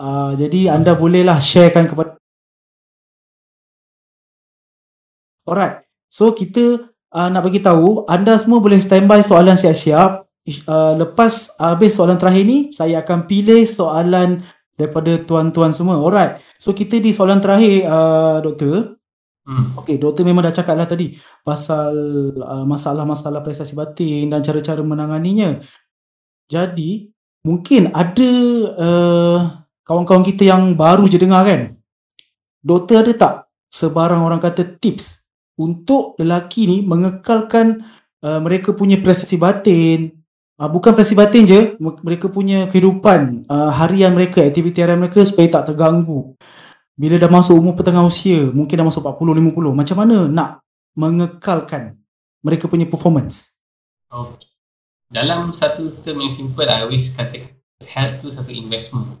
[0.00, 2.16] Uh, jadi anda bolehlah sharekan kepada
[5.46, 5.84] Alright.
[6.10, 10.28] So kita uh, nak bagi tahu anda semua boleh standby soalan siap-siap.
[10.46, 14.44] Uh, lepas habis soalan terakhir ni saya akan pilih soalan
[14.76, 15.96] daripada tuan-tuan semua.
[15.96, 16.44] Alright.
[16.60, 19.00] So kita di soalan terakhir uh, doktor.
[19.48, 19.80] hmm.
[19.80, 21.96] Okey, doktor memang dah cakap lah tadi pasal
[22.36, 25.64] uh, masalah-masalah prestasi batin dan cara-cara menanganinya.
[26.46, 27.10] Jadi,
[27.42, 28.32] mungkin ada
[28.78, 29.38] uh,
[29.82, 31.74] kawan-kawan kita yang baru je dengar kan.
[32.62, 33.34] Doktor ada tak
[33.70, 35.15] sebarang orang kata tips
[35.56, 37.82] untuk lelaki ni mengekalkan
[38.20, 40.16] uh, mereka punya prestasi batin
[40.56, 41.60] Uh, bukan prestasi batin je,
[42.00, 46.32] mereka punya kehidupan uh, harian mereka, aktiviti harian mereka supaya tak terganggu.
[46.96, 50.50] Bila dah masuk umur pertengahan usia, mungkin dah masuk 40 50, macam mana nak
[50.96, 52.00] mengekalkan
[52.40, 53.52] mereka punya performance?
[54.08, 54.48] Okay.
[55.12, 57.52] Dalam satu term yang simple, I always kata
[57.84, 59.12] health tu satu investment.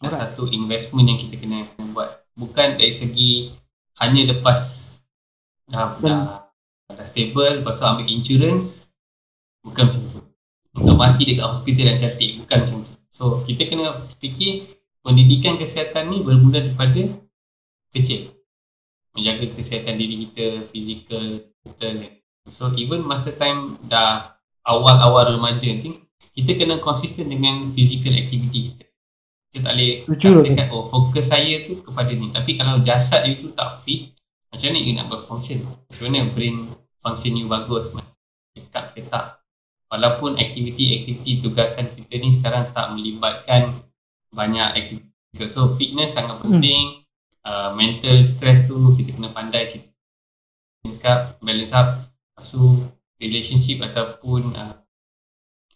[0.00, 0.18] Alright.
[0.24, 2.10] satu investment yang kita kena, kena buat.
[2.32, 3.52] Bukan dari segi
[4.00, 4.91] hanya lepas
[5.68, 6.20] dah, dah,
[6.90, 8.90] dah stable, lepas tu ambil insurance.
[9.62, 10.20] Bukan macam tu.
[10.72, 12.30] Untuk mati dekat hospital yang cantik.
[12.42, 12.92] Bukan macam tu.
[13.12, 14.66] So, kita kena fikir
[15.04, 17.12] pendidikan kesihatan ni bermula daripada
[17.92, 18.32] kecil.
[19.12, 21.96] Menjaga kesihatan diri kita, fizikal, mental.
[22.48, 24.32] So, even masa time dah
[24.64, 28.84] awal-awal remaja nanti kita kena konsisten dengan physical activity kita.
[29.52, 32.32] Kita tak boleh katakan oh fokus saya tu kepada ni.
[32.32, 34.16] Tapi kalau jasad you tu tak fit,
[34.52, 35.64] macam mana you nak berfunction?
[35.64, 36.56] Macam mana brain
[37.00, 37.96] function you bagus?
[38.52, 39.40] Ke tak?
[39.88, 43.80] Walaupun aktiviti-aktiviti tugasan kita ni sekarang tak melibatkan
[44.32, 45.48] banyak aktiviti.
[45.48, 47.00] So fitness sangat penting.
[47.42, 49.90] Uh, mental stress tu kita kena pandai kita
[50.84, 51.88] balance up, balance up.
[51.98, 52.86] Lepas tu
[53.18, 54.82] relationship ataupun uh,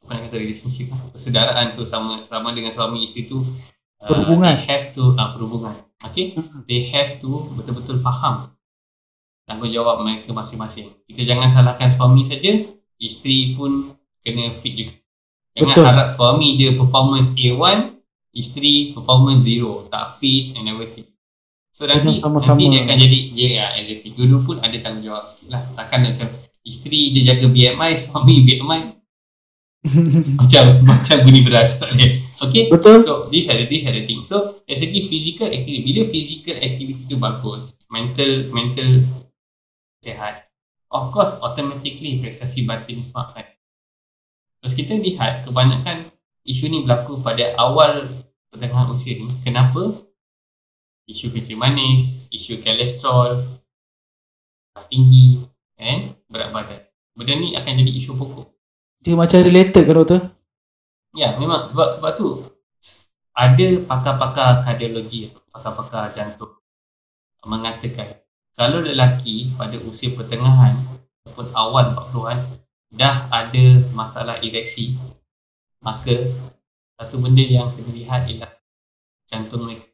[0.06, 4.54] apa nak kata relationship lah, persedaraan tu sama sama dengan suami isteri tu uh, Perhubungan.
[4.54, 5.74] they have to uh, perhubungan
[6.06, 6.30] okay
[6.70, 8.54] they have to betul-betul faham
[9.46, 12.66] tanggungjawab mereka masing-masing kita jangan salahkan suami saja
[12.98, 14.94] isteri pun kena fit juga
[15.54, 15.84] jangan Betul.
[15.86, 17.96] harap suami je performance A1
[18.36, 21.08] isteri performance zero, tak fit and everything.
[21.72, 22.56] So nanti, sama-sama.
[22.56, 24.12] nanti dia akan jadi, ya yeah, exactly.
[24.12, 25.62] Dulu pun ada tanggungjawab sikit lah.
[25.76, 26.28] Takkan macam
[26.64, 28.80] isteri je jaga BMI, suami BMI.
[30.40, 32.12] macam macam bunyi beras tak boleh.
[32.48, 32.64] Okay.
[32.72, 32.96] Betul.
[33.06, 34.26] So these are the these are the things.
[34.26, 39.06] So dari physical activity, bila physical activity tu bagus, mental mental
[40.12, 40.46] sehat,
[40.94, 43.46] of course automatically prestasi batin semua akan.
[44.62, 46.06] Terus kita lihat kebanyakan
[46.46, 48.06] isu ni berlaku pada awal
[48.50, 49.26] pertengahan usia ni.
[49.42, 50.06] Kenapa?
[51.06, 53.46] Isu kecil manis, isu kolesterol
[54.90, 55.42] tinggi
[55.78, 56.82] and berat badan.
[57.16, 58.46] Benda ni akan jadi isu pokok.
[59.00, 60.20] Dia macam related kan doktor?
[61.16, 62.44] Ya, memang sebab sebab tu
[63.32, 66.56] ada pakar-pakar kardiologi atau pakar-pakar jantung
[67.46, 68.25] mengatakan
[68.56, 70.80] kalau lelaki pada usia pertengahan
[71.22, 72.40] ataupun awal 40-an
[72.96, 74.96] dah ada masalah ereksi
[75.84, 76.16] maka
[76.96, 78.50] satu benda yang kena lihat ialah
[79.28, 79.92] jantung mereka.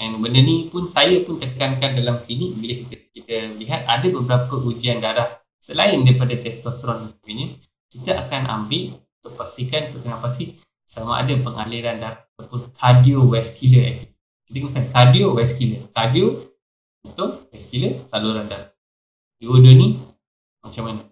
[0.00, 4.58] And benda ni pun saya pun tekankan dalam klinik bila kita kita lihat ada beberapa
[4.58, 5.28] ujian darah
[5.62, 7.46] selain daripada testosteron dan sebagainya
[7.94, 14.02] kita akan ambil untuk pastikan untuk dengan pasti sama ada pengaliran darah ataupun cardiovascular.
[14.50, 15.82] Kita gunakan cardiovascular.
[15.94, 16.26] Cardio
[17.04, 18.72] untuk vascular saluran darah.
[19.38, 20.00] Dua-dua ni
[20.64, 21.02] macam mana?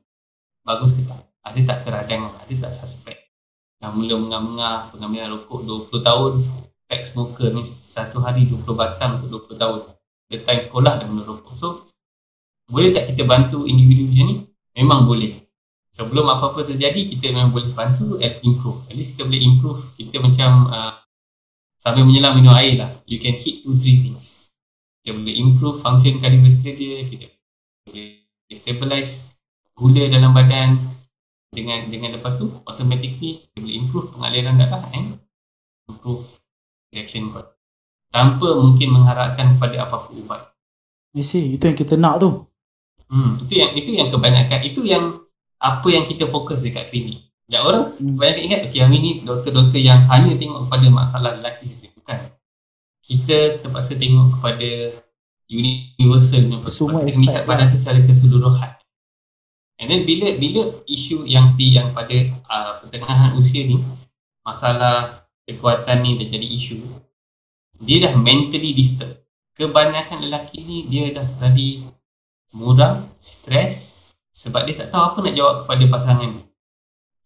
[0.64, 1.20] Bagus ke tak?
[1.44, 2.32] Ada tak keradangan?
[2.42, 3.18] Ada tak suspek?
[3.82, 6.32] Yang mula mengah-mengah pengambilan rokok 20 tahun
[6.88, 9.80] pack smoker ni satu hari 20 batang untuk 20 tahun.
[10.32, 11.52] The time sekolah dah mula rokok.
[11.52, 11.84] So,
[12.68, 14.36] boleh tak kita bantu individu macam ni?
[14.76, 15.32] Memang boleh.
[15.92, 18.80] Sebelum apa-apa terjadi, kita memang boleh bantu and improve.
[18.88, 19.80] At least kita boleh improve.
[19.92, 20.92] Kita macam uh,
[21.76, 22.88] sambil menyelam minum air lah.
[23.04, 24.51] You can hit two, three things.
[25.02, 27.02] Kita boleh improve function cardiovascular dia.
[27.02, 27.26] Kita
[27.90, 28.22] boleh
[28.54, 29.34] stabilize
[29.74, 30.78] gula dalam badan.
[31.52, 35.20] Dengan dengan lepas tu, automatically kita boleh improve pengaliran darah and
[35.90, 36.24] improve
[36.94, 37.52] reaction cost.
[38.08, 40.40] Tanpa mungkin mengharapkan pada apa-apa ubat.
[41.12, 41.52] I see.
[41.52, 42.48] Itu yang kita nak tu.
[43.12, 45.20] Hmm, itu yang itu yang kebanyakan itu yang
[45.60, 47.28] apa yang kita fokus dekat klinik.
[47.50, 48.16] Ya orang Hmm.
[48.16, 52.32] kebanyakan ingat okay, yang ini doktor-doktor yang hanya tengok kepada masalah lelaki saja bukan.
[53.02, 54.70] Kita terpaksa tengok kepada
[55.50, 57.02] universal punya Semua perspektif.
[57.02, 57.48] Kita melihat lah.
[57.50, 58.72] badan tu secara keseluruhan.
[59.82, 62.14] And then bila bila isu yang mesti yang pada
[62.46, 63.82] uh, pertengahan usia ni
[64.46, 66.78] masalah kekuatan ni dah jadi isu
[67.82, 69.18] dia dah mentally disturbed.
[69.58, 71.82] Kebanyakan lelaki ni dia dah tadi
[72.54, 76.46] muram, stres sebab dia tak tahu apa nak jawab kepada pasangan dia.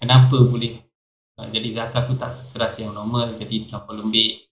[0.01, 0.81] Kenapa boleh
[1.37, 4.46] uh, jadi zakat tu tak sekeras yang normal, jadi terlampau lembik.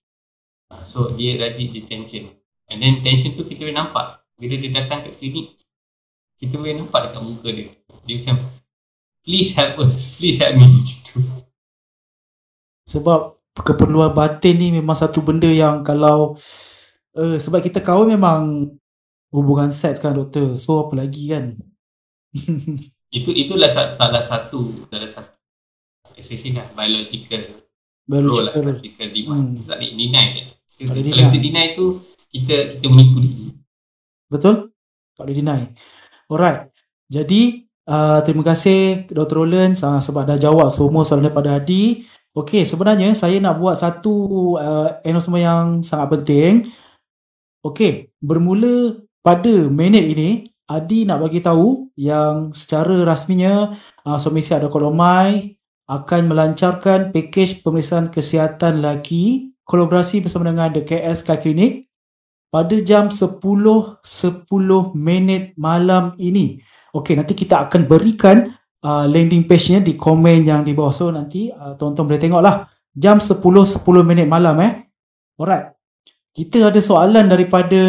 [0.81, 2.25] So dia jadi di tension.
[2.65, 4.25] And then tension tu kita boleh nampak.
[4.35, 5.53] Bila dia datang ke klinik,
[6.35, 7.69] kita boleh nampak dekat muka dia.
[8.03, 8.35] Dia macam,
[9.23, 11.19] please help us, please help me macam tu.
[12.85, 13.19] Sebab
[13.55, 16.35] keperluan batin ni memang satu benda yang kalau
[17.15, 18.67] uh, sebab kita kahwin memang
[19.31, 20.57] hubungan seks kan doktor.
[20.59, 21.55] So apa lagi kan?
[23.15, 25.37] Itu itulah sa- salah satu salah satu
[26.19, 28.61] SSC lah, biological role lah, Biological.
[28.61, 29.47] biological demand.
[29.55, 29.65] Hmm.
[29.65, 30.45] Tak deny dia.
[30.75, 31.31] Kalau deny.
[31.31, 31.85] kita deny tu,
[32.35, 33.55] kita kita menipu diri.
[34.27, 34.75] Betul?
[35.15, 35.61] Tak boleh deny.
[36.27, 36.75] Alright.
[37.07, 39.45] Jadi uh, terima kasih Dr.
[39.45, 42.03] Roland uh, sebab dah jawab semua soalan daripada Adi.
[42.35, 44.15] Okey, sebenarnya saya nak buat satu
[44.59, 46.51] uh, announcement yang sangat penting.
[47.63, 54.67] Okey, bermula pada minit ini Adi nak bagi tahu yang secara rasminya uh, Suami Dr.
[54.75, 61.89] Romai akan melancarkan pakej pemeriksaan kesihatan lelaki kolaborasi bersama dengan The KS Sky Clinic
[62.53, 63.41] pada jam 10.10
[64.95, 66.61] minit malam ini.
[66.95, 68.47] Okey, nanti kita akan berikan
[68.85, 70.95] uh, landing page-nya di komen yang di bawah.
[70.95, 72.55] So nanti uh, tuan-tuan boleh tengoklah
[72.95, 73.43] jam 10.10
[74.07, 74.73] minit malam eh.
[75.35, 75.75] Alright.
[76.31, 77.81] Kita ada soalan daripada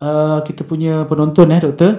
[0.00, 1.92] uh, kita punya penonton eh doktor.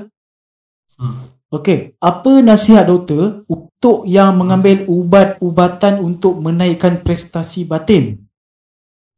[0.98, 1.36] Hmm.
[1.54, 8.25] Okey, apa nasihat doktor untuk yang mengambil ubat-ubatan untuk menaikkan prestasi batin?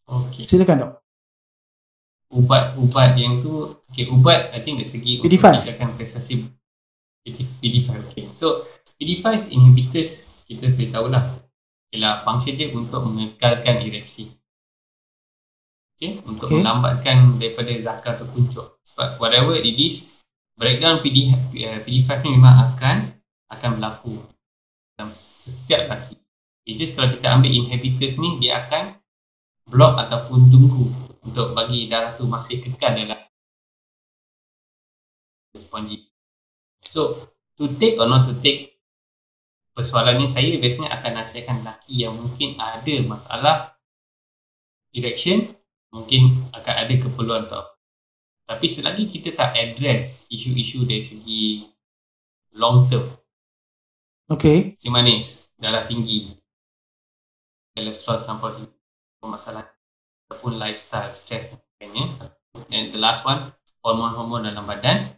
[0.07, 0.43] Okay.
[0.47, 0.91] Silakan dok.
[2.27, 5.43] Ubat-ubat yang tu, okay, ubat I think dari segi untuk PD5.
[5.47, 6.43] meningkatkan prestasi
[7.23, 7.87] PD- PD5.
[8.07, 8.23] Okay.
[8.31, 8.59] So,
[8.99, 11.23] PD5 inhibitors kita boleh tahu lah.
[11.91, 14.31] Ialah function dia untuk mengekalkan ereksi.
[15.95, 16.19] Okay.
[16.23, 16.59] Untuk Okay.
[16.59, 18.79] melambatkan daripada zakar atau kuncup.
[18.83, 20.23] Sebab whatever it is,
[20.55, 22.97] breakdown PD, eh, PD5 ni memang akan
[23.47, 24.19] akan berlaku
[24.93, 26.19] dalam setiap lelaki.
[26.67, 28.96] It's just kalau kita ambil inhibitors ni, dia akan
[29.67, 30.87] block ataupun tunggu
[31.27, 33.19] untuk bagi darah tu masih kekal dalam
[35.57, 36.07] spongy.
[36.85, 38.79] So, to take or not to take
[39.73, 43.57] persoalan ni saya biasanya akan nasihatkan lelaki yang mungkin ada masalah
[44.93, 45.53] erection
[45.93, 47.65] mungkin akan ada keperluan untuk
[48.49, 51.69] tapi selagi kita tak address isu-isu dari segi
[52.57, 53.05] long term
[54.27, 54.75] Okay.
[54.75, 56.27] kencing manis, darah tinggi,
[57.71, 58.76] kolesterol terlampau tinggi,
[59.25, 59.65] masalah
[60.29, 62.05] ataupun lifestyle, stress dan sebagainya.
[62.69, 65.17] And the last one, hormon-hormon dalam badan.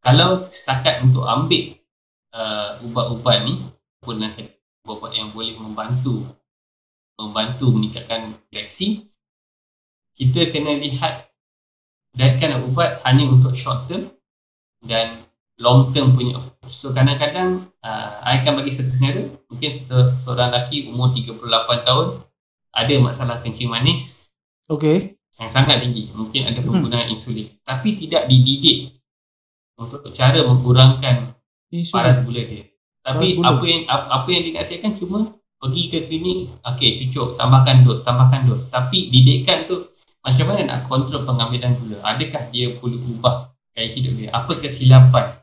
[0.00, 1.76] Kalau setakat untuk ambil
[2.34, 3.60] uh, ubat-ubat ni,
[4.02, 6.26] pun ubat-ubat yang boleh membantu
[7.20, 9.06] membantu meningkatkan reaksi,
[10.16, 11.30] kita kena lihat
[12.18, 14.10] kind of ubat hanya untuk short term
[14.84, 15.22] dan
[15.56, 19.70] long term punya So kadang-kadang uh, I akan bagi satu scenario Mungkin
[20.18, 21.42] seorang lelaki umur 38
[21.82, 22.06] tahun
[22.72, 24.32] Ada masalah kencing manis
[24.70, 25.20] Okay.
[25.36, 27.14] Yang sangat tinggi Mungkin ada penggunaan hmm.
[27.14, 28.96] insulin Tapi tidak dididik
[29.76, 31.36] Untuk cara mengurangkan
[31.68, 31.92] Insulin.
[31.92, 32.64] paras gula dia
[33.04, 33.48] Tapi Paras gula.
[33.52, 35.18] apa yang apa, apa yang dinasihatkan cuma
[35.60, 39.92] Pergi ke klinik Okay cucuk Tambahkan dos Tambahkan dos Tapi didikkan tu
[40.24, 45.42] Macam mana nak kontrol pengambilan gula Adakah dia perlu ubah Gaya hidup dia Apa kesilapan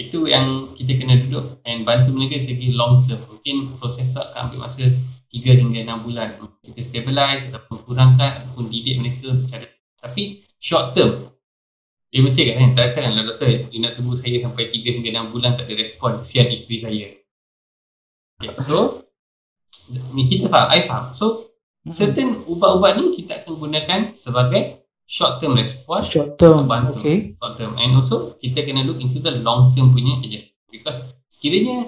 [0.00, 4.48] itu yang kita kena duduk and bantu mereka segi long term mungkin proses tu akan
[4.48, 4.88] ambil masa
[5.30, 6.28] 3 hingga 6 bulan
[6.66, 9.66] kita stabilize ataupun kurangkan ataupun didik mereka untuk cara
[10.02, 11.30] tapi short term
[12.10, 15.34] dia mesti kan tak kan lah doktor you nak tunggu saya sampai 3 hingga 6
[15.34, 17.06] bulan tak ada respon kesian isteri saya
[18.42, 19.06] okay, so
[20.10, 21.46] ni kita faham I faham so
[21.86, 26.62] certain ubat-ubat ni kita akan gunakan sebagai short term response Short term.
[26.62, 26.98] Untuk bantu.
[27.02, 27.34] Okay.
[27.38, 31.86] short term and also kita kena look into the long term punya adjustment because sekiranya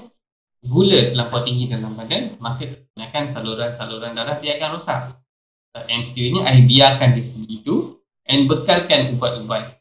[0.63, 5.17] gula terlampau tinggi dalam badan maka kebanyakan saluran-saluran darah dia akan rosak
[5.89, 7.97] and sekiranya I biarkan dia sebegitu
[8.29, 9.81] and bekalkan ubat-ubat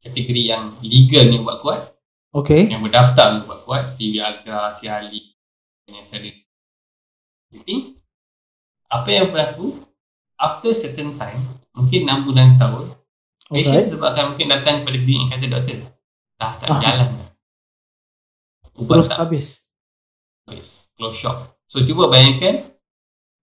[0.00, 1.82] kategori yang legal ni ubat kuat
[2.30, 2.70] Okay.
[2.70, 5.34] yang berdaftar ni ubat kuat seperti Viagra, Cialis
[5.82, 7.98] dan yang Serenity
[8.86, 9.82] apa yang berlaku
[10.38, 11.42] after certain time
[11.74, 12.86] mungkin 6 bulan setahun
[13.50, 13.90] patient Alright.
[13.90, 15.76] sebabkan mungkin datang kepada klinik kata doktor
[16.38, 16.78] dah tak Ah.
[16.78, 17.30] jalan dah
[18.78, 19.46] ubat Terus tak habis.
[20.50, 22.66] Habis close shop so cuba bayangkan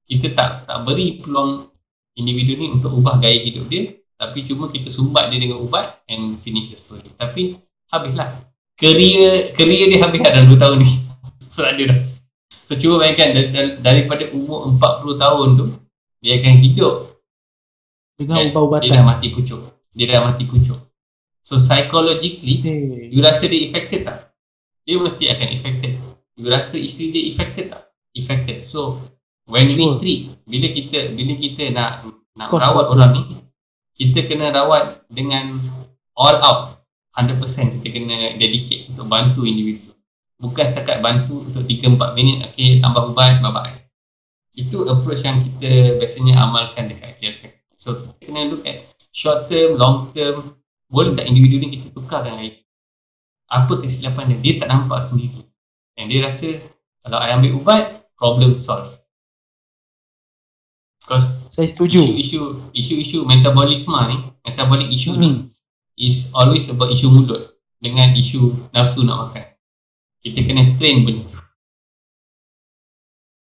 [0.03, 1.71] kita tak tak beri peluang
[2.13, 6.35] individu ni untuk ubah gaya hidup dia tapi cuma kita sumbat dia dengan ubat and
[6.37, 7.55] finish the story tapi
[7.87, 8.27] habislah
[8.75, 10.87] career career dia habis dah dalam 2 tahun ni
[11.53, 11.99] so tak ada dah
[12.49, 15.65] so cuba bayangkan dar- dar- daripada umur 40 tahun tu
[16.19, 16.93] dia akan hidup
[18.17, 18.83] Dengan ubat-ubatan.
[18.83, 19.61] dia dah mati pucuk
[19.93, 20.79] dia dah mati pucuk
[21.45, 23.13] so psychologically Okay.
[23.13, 24.33] You rasa dia affected tak?
[24.83, 25.96] Dia mesti akan affected.
[26.37, 27.83] You rasa isteri dia affected tak?
[28.13, 28.61] Affected.
[28.61, 29.01] So,
[29.49, 29.97] when we Sure.
[29.97, 32.05] treat, bila kita bila kita nak
[32.37, 33.23] nak Course rawat orang ni,
[33.97, 35.57] kita kena rawat dengan
[36.13, 36.61] all out.
[37.17, 39.89] 100% kita kena dedicate untuk bantu individu.
[40.37, 43.73] Bukan setakat bantu untuk 3-4 minit, okay, tambah ubat, bye-bye.
[44.53, 47.57] Itu approach yang kita biasanya amalkan dekat KSM.
[47.73, 52.39] So, kita kena look at short term, long term, boleh tak individu ni kita tukarkan
[52.39, 52.55] gaya
[53.47, 55.46] apa kesilapan dia dia tak nampak sendiri
[55.97, 56.53] dan dia rasa
[57.01, 57.83] kalau I ambil ubat
[58.13, 58.93] problem solve
[61.01, 61.97] because Saya setuju.
[61.97, 65.49] isu-isu isu-isu metabolisme ni metabolic issue ni Hmm.
[65.97, 67.41] is always about isu mulut
[67.77, 69.45] dengan isu nafsu nak makan
[70.19, 71.41] kita kena train benda tu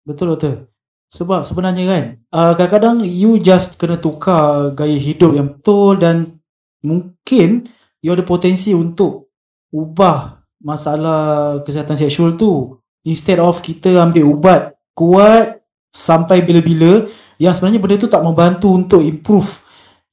[0.04, 0.68] Betul betul.
[1.08, 6.44] Sebab sebenarnya kan, uh, kadang-kadang you just kena tukar gaya hidup yang betul dan
[6.84, 7.72] mungkin
[8.04, 9.32] you ada potensi untuk
[9.72, 12.80] ubah masalah kesihatan seksual tu.
[13.04, 14.62] Instead of kita ambil ubat
[14.96, 15.60] kuat
[15.92, 17.06] sampai bila-bila
[17.38, 19.62] yang sebenarnya benda tu tak membantu untuk improve.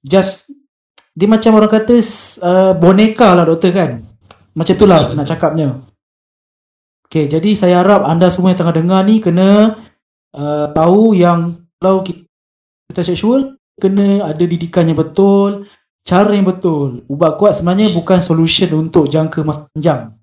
[0.02, 0.50] Just
[1.14, 1.94] dia macam orang kata
[2.42, 3.90] uh, boneka lah doktor kan.
[4.52, 5.86] Macam tu lah nak cakapnya.
[7.10, 9.74] Okay, jadi saya harap anda semua yang tengah dengar ni kena
[10.34, 15.66] uh, tahu yang kalau kita seksual kena ada didikan yang betul,
[16.06, 17.02] cara yang betul.
[17.10, 17.96] Ubat kuat sebenarnya Yes.
[17.98, 20.19] bukan solution untuk jangka masa panjang.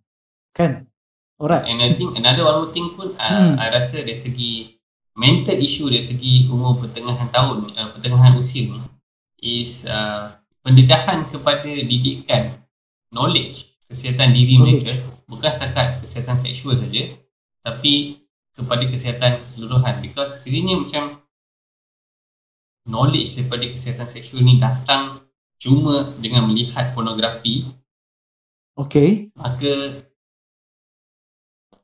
[0.58, 0.89] Kan?
[1.37, 1.69] Alright.
[1.69, 3.62] and I think another one more thing pun uh, Hmm.
[3.62, 4.73] I rasa dari segi
[5.13, 8.81] mental issue dari segi umur pertengahan tahun uh, pertengahan usia ni
[9.37, 10.33] is uh,
[10.65, 12.58] pendedahan kepada didikan
[13.13, 14.81] knowledge kesihatan diri Knowledge.
[14.81, 14.93] mereka
[15.29, 17.05] bukan setakat kesihatan seksual saja
[17.62, 18.25] tapi
[18.58, 21.21] kepada kesihatan keseluruhan because sekiranya macam
[22.89, 25.21] knowledge daripada kesihatan seksual ni datang
[25.62, 27.69] cuma dengan melihat pornografi
[28.77, 29.33] Okay.
[29.33, 30.05] maka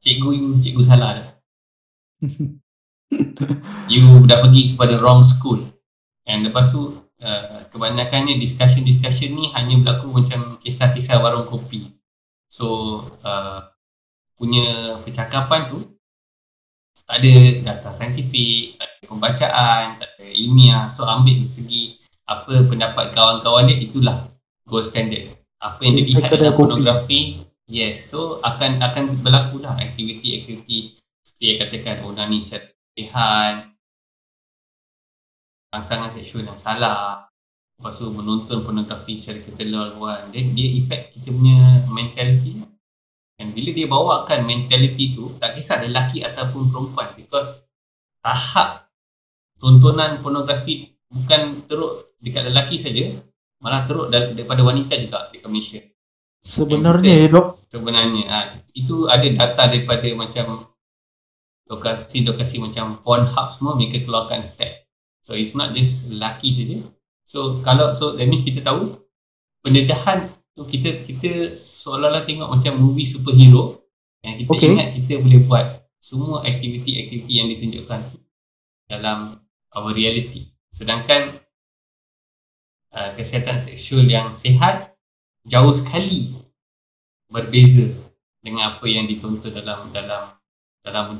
[0.03, 1.27] cikgu you cikgu salah dah
[3.93, 5.63] you dah pergi kepada wrong school
[6.27, 6.91] and lepas tu
[7.23, 11.95] uh, kebanyakannya discussion-discussion ni hanya berlaku macam kisah-kisah warung kopi
[12.51, 13.63] so uh,
[14.35, 15.93] punya percakapan tu
[17.03, 17.33] tak ada
[17.63, 20.87] data saintifik tak ada pembacaan, tak ada ilmiah.
[20.87, 21.83] So ambil dari segi
[22.23, 24.17] apa pendapat kawan-kawan dia itulah
[24.63, 25.35] gold standard.
[25.59, 28.11] Apa yang dilihat dalam pornografi, yes.
[28.11, 33.53] So akan akan berlaku lah aktiviti-aktiviti seperti yang katakan onani secara pilihan,
[35.73, 37.25] rangsangan seksual yang salah,
[37.79, 42.69] lepas tu menonton pornografi secara keterlaluan, then dia effect kita punya mentality lah.
[43.33, 47.65] Dan bila dia bawakan mentality tu, tak kisah lelaki ataupun perempuan because
[48.21, 48.87] tahap
[49.57, 53.09] tontonan pornografi bukan teruk dekat lelaki saja,
[53.59, 55.81] malah teruk dar- daripada wanita juga dekat Malaysia.
[56.43, 58.39] Sebenarnya dok, Sebenarnya ha,
[58.75, 60.67] itu ada data daripada macam
[61.71, 64.85] lokasi-lokasi macam Pornhub semua mereka keluarkan stat.
[65.23, 66.83] So it's not just lelaki saja.
[67.23, 68.99] So kalau so that means kita tahu
[69.63, 73.81] pendedahan tu kita kita seolah-olah tengok macam movie superhero
[74.21, 74.69] yang kita okay.
[74.69, 75.65] ingat kita boleh buat
[75.97, 78.19] semua aktiviti-aktiviti yang ditunjukkan tu
[78.85, 79.39] dalam
[79.73, 80.45] our reality.
[80.69, 81.41] Sedangkan
[82.93, 84.92] uh, kesihatan seksual yang sihat
[85.43, 86.39] jauh sekali
[87.27, 87.91] berbeza
[88.43, 90.35] dengan apa yang ditonton dalam dalam
[90.83, 91.19] dalam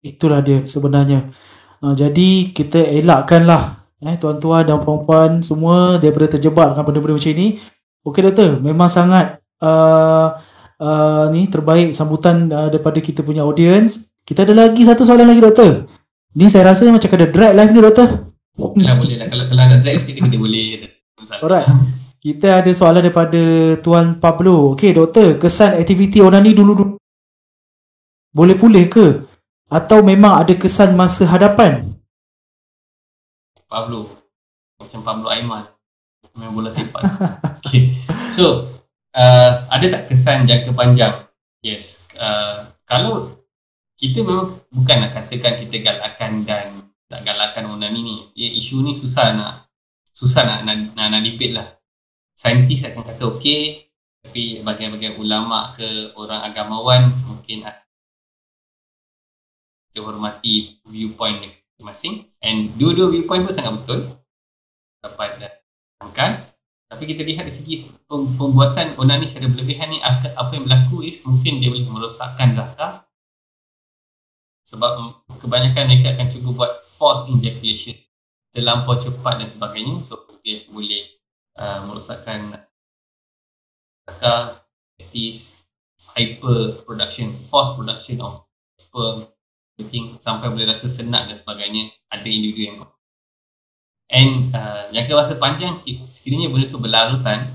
[0.00, 1.28] itulah dia sebenarnya.
[1.80, 7.48] Uh, jadi kita elakkanlah eh tuan-tuan dan puan-puan semua daripada terjebak dengan benda-benda macam ini.
[8.00, 10.40] Okey doktor, memang sangat uh,
[10.80, 14.00] uh, ni terbaik sambutan uh, daripada kita punya audience.
[14.24, 15.84] Kita ada lagi satu soalan lagi doktor.
[16.32, 18.08] Ni saya rasa macam ada drag live ni doktor.
[18.60, 20.84] Kalau boleh lah kalau kalau nak drag sikit kita boleh.
[21.40, 21.68] Alright.
[22.20, 23.40] Kita ada soalan daripada
[23.80, 24.76] Tuan Pablo.
[24.76, 27.00] Okey doktor, kesan aktiviti onani dulu-dulu
[28.30, 29.26] boleh pulih ke?
[29.70, 31.94] Atau memang ada kesan masa hadapan?
[33.70, 34.10] Pablo
[34.82, 35.62] macam Pablo Aiman
[36.34, 37.02] main bola sepak.
[37.62, 37.90] okay.
[38.30, 38.70] So
[39.14, 41.14] uh, ada tak kesan jangka panjang?
[41.62, 42.10] Yes.
[42.18, 43.38] Uh, kalau
[43.98, 48.16] kita memang bukan nak katakan kita galakkan dan tak galakkan onani ni.
[48.38, 49.66] Ya, isu ni susah nak
[50.14, 51.66] susah nak nak, nak, nak debate lah.
[52.38, 53.90] Saintis akan kata okey
[54.20, 57.64] tapi bagian-bagian ulama ke orang agamawan mungkin
[59.90, 61.40] kita hormati viewpoint
[61.80, 64.00] masing-masing and dua-dua viewpoint pun sangat betul
[65.00, 66.46] dapat datangkan
[66.90, 67.74] tapi kita lihat dari segi
[68.06, 73.08] pem- pembuatan onani secara berlebihan ni apa yang berlaku is mungkin dia boleh merosakkan zakar
[74.70, 77.98] sebab kebanyakan mereka akan cuba buat force ejaculation
[78.54, 80.06] terlampau cepat dan sebagainya.
[80.06, 81.10] So dia boleh
[81.58, 82.54] uh, merosakkan
[84.06, 85.66] testis
[86.14, 88.42] hyper production force production of
[88.78, 89.26] sperm
[89.74, 92.76] everything sampai boleh rasa senang dan sebagainya ada individu yang
[94.10, 97.54] and uh, jangka masa panjang ki- sekiranya benda tu berlarutan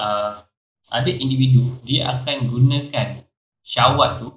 [0.00, 0.40] uh,
[0.88, 3.20] ada individu dia akan gunakan
[3.60, 4.32] syahwat tu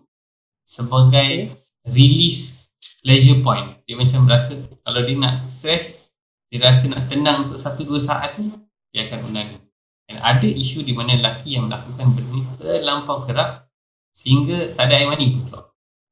[0.67, 1.55] sebagai
[1.87, 3.79] release pleasure point.
[3.87, 6.11] Dia macam rasa kalau dia nak stress
[6.49, 8.49] dia rasa nak tenang untuk satu dua saat tu
[8.89, 9.61] dia akan onani
[10.09, 13.69] dan ada isu di mana lelaki yang melakukan benda ni terlampau kerap
[14.09, 15.65] sehingga tak ada air mani pun keluar.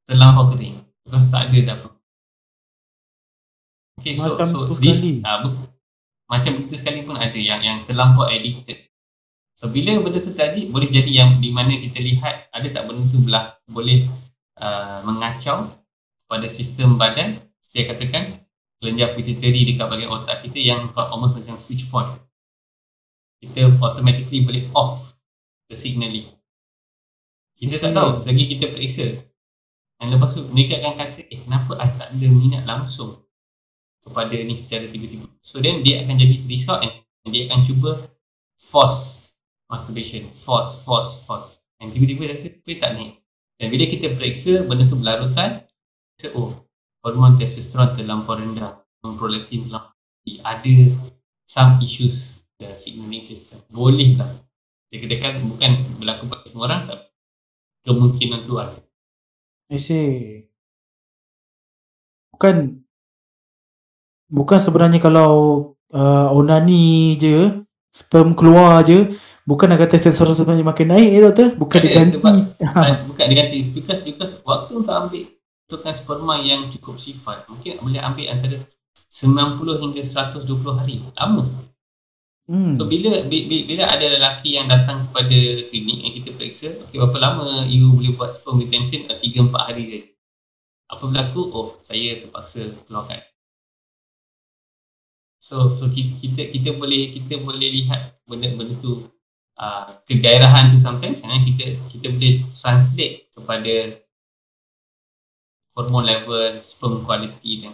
[0.06, 0.78] Terlampau kering.
[1.02, 1.90] Because tak ada dah apa.
[3.98, 5.66] Okay so Macam so this uh, bu-
[6.30, 8.86] macam begitu sekali pun ada yang yang terlampau addicted.
[9.58, 13.10] So bila benda tu tadi boleh jadi yang di mana kita lihat ada tak benda
[13.10, 14.06] tu belah boleh
[14.62, 15.72] uh, mengacau
[16.28, 18.48] pada sistem badan saya katakan
[18.78, 22.10] kelenjar pituitary dekat bahagian otak kita yang almost macam switch point.
[23.42, 25.18] Kita automatically boleh off
[25.70, 26.26] the signaling.
[27.58, 29.08] Kita tak tahu selagi kita periksa.
[29.98, 33.18] Dan lepas tu mereka akan kata eh kenapa I tak ada minat langsung
[33.98, 35.26] kepada ni secara tiba-tiba?
[35.42, 36.94] So then dia akan jadi terisau and
[37.34, 38.06] dia akan cuba
[38.62, 39.34] force
[39.66, 40.30] masturbation.
[40.30, 41.66] Force force force.
[41.82, 43.17] And tiba-tiba rasa tak naik
[43.58, 45.66] dan bila kita periksa benda tu berlarutan
[46.18, 46.66] kita oh
[47.02, 49.94] hormon testosteron terlampau rendah prolaktin terlampau
[50.44, 50.76] ada
[51.48, 53.62] some issues the signaling system.
[53.70, 54.30] Boleh lah.
[54.92, 57.06] Dia katakan bukan berlaku pada semua orang tapi
[57.86, 58.80] kemungkinan tu ada.
[59.72, 60.48] I see.
[62.34, 62.84] Bukan
[64.32, 65.32] bukan sebenarnya kalau
[65.92, 69.16] uh, onani je sperm keluar je
[69.48, 72.96] bukan nak kata testosteron sebenarnya makin naik eh doktor bukan Tak ada, diganti sebab tak,
[73.10, 75.24] bukan kata because, because waktu untuk ambil
[75.68, 78.60] untukkan sperma yang cukup sifat mungkin boleh ambil antara
[79.08, 80.44] 90 hingga 120
[80.76, 81.56] hari lama tu
[82.52, 82.76] hmm.
[82.76, 87.18] So bila, bila bila ada lelaki yang datang kepada klinik yang kita periksa, okey berapa
[87.20, 89.08] lama you boleh buat sperm retention?
[89.08, 90.00] 3 4 hari je.
[90.88, 91.52] Apa berlaku?
[91.52, 93.20] Oh, saya terpaksa keluarkan.
[95.44, 99.08] So so kita kita, kita boleh kita boleh lihat benda-benda tu
[99.58, 103.98] uh, kegairahan tu sometimes and then kita kita boleh translate kepada
[105.78, 107.74] hormone level, sperm quality dan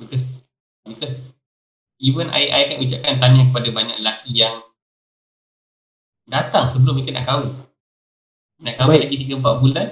[0.00, 0.44] because
[0.84, 1.36] because
[2.00, 4.64] even I, I akan ucapkan tanya kepada banyak lelaki yang
[6.28, 7.52] datang sebelum mereka nak kahwin.
[8.60, 9.12] Nak kahwin Baik.
[9.12, 9.88] lagi 3-4 bulan,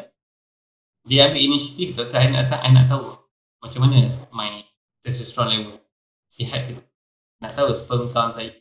[1.04, 3.06] dia ambil inisiatif, doktor I nak datang, I nak tahu
[3.60, 4.64] macam mana my
[5.04, 5.76] testosterone level.
[6.32, 6.74] Sihat ke?
[7.44, 8.52] Nak tahu sperm count saya.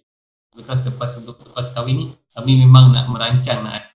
[0.53, 3.89] Lepas sebelum lepas kahwin ni, kami memang nak merancang nak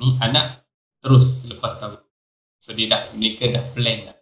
[0.00, 0.64] ni anak
[1.02, 2.00] terus lepas kahwin.
[2.60, 4.16] So dia dah, mereka dah plan dah.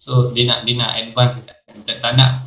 [0.00, 1.58] So dia nak dia nak advance dekat.
[1.86, 2.44] tak, tak nak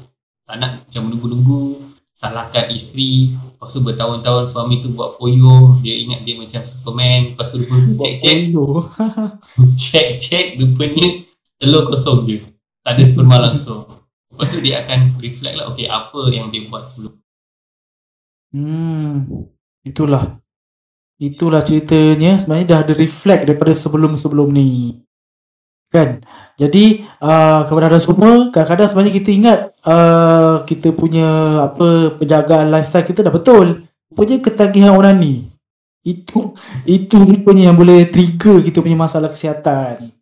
[0.48, 1.84] tak nak macam menunggu-nunggu
[2.16, 7.52] salahkan isteri lepas tu bertahun-tahun suami tu buat poyo dia ingat dia macam Superman lepas
[7.52, 8.88] tu rupanya cek-cek Oh,
[9.84, 11.20] cek-cek rupanya
[11.60, 12.40] telur kosong je
[12.80, 13.84] tak ada sperma langsung
[14.38, 17.18] lepas tu dia akan reflect lah okay apa yang dia buat sebelum
[18.56, 19.28] Hmm,
[19.84, 20.40] itulah.
[21.20, 22.40] Itulah ceritanya.
[22.40, 25.02] Sebenarnya dah ada reflect daripada sebelum-sebelum ni.
[25.88, 26.24] Kan?
[26.60, 31.28] Jadi, uh, kepada anda semua, kadang-kadang sebenarnya kita ingat uh, kita punya
[31.72, 33.88] apa penjagaan lifestyle kita dah betul.
[34.12, 35.36] Rupanya ketagihan orang ni.
[36.08, 36.56] Itu
[36.88, 40.17] itu rupanya yang boleh trigger kita punya masalah kesihatan.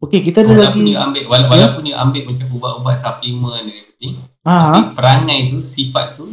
[0.00, 0.90] Okey, kita ada walaupun lagi.
[0.90, 5.60] dia ambil wala, walaupun dia ambil macam ubat-ubat suplemen dan everything Ha, tapi perangai tu
[5.60, 6.32] sifat tu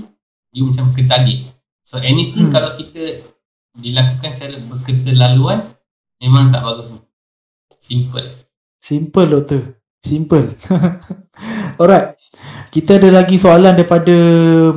[0.56, 1.52] you macam ketagih
[1.84, 2.56] so anything Hmm.
[2.56, 3.28] kalau kita
[3.76, 5.60] dilakukan secara berketerlaluan
[6.24, 6.96] memang tak bagus
[7.84, 8.24] simple
[8.80, 9.62] Simple doktor.
[10.00, 10.56] Simple.
[11.82, 12.16] Alright.
[12.72, 14.16] Kita ada lagi soalan daripada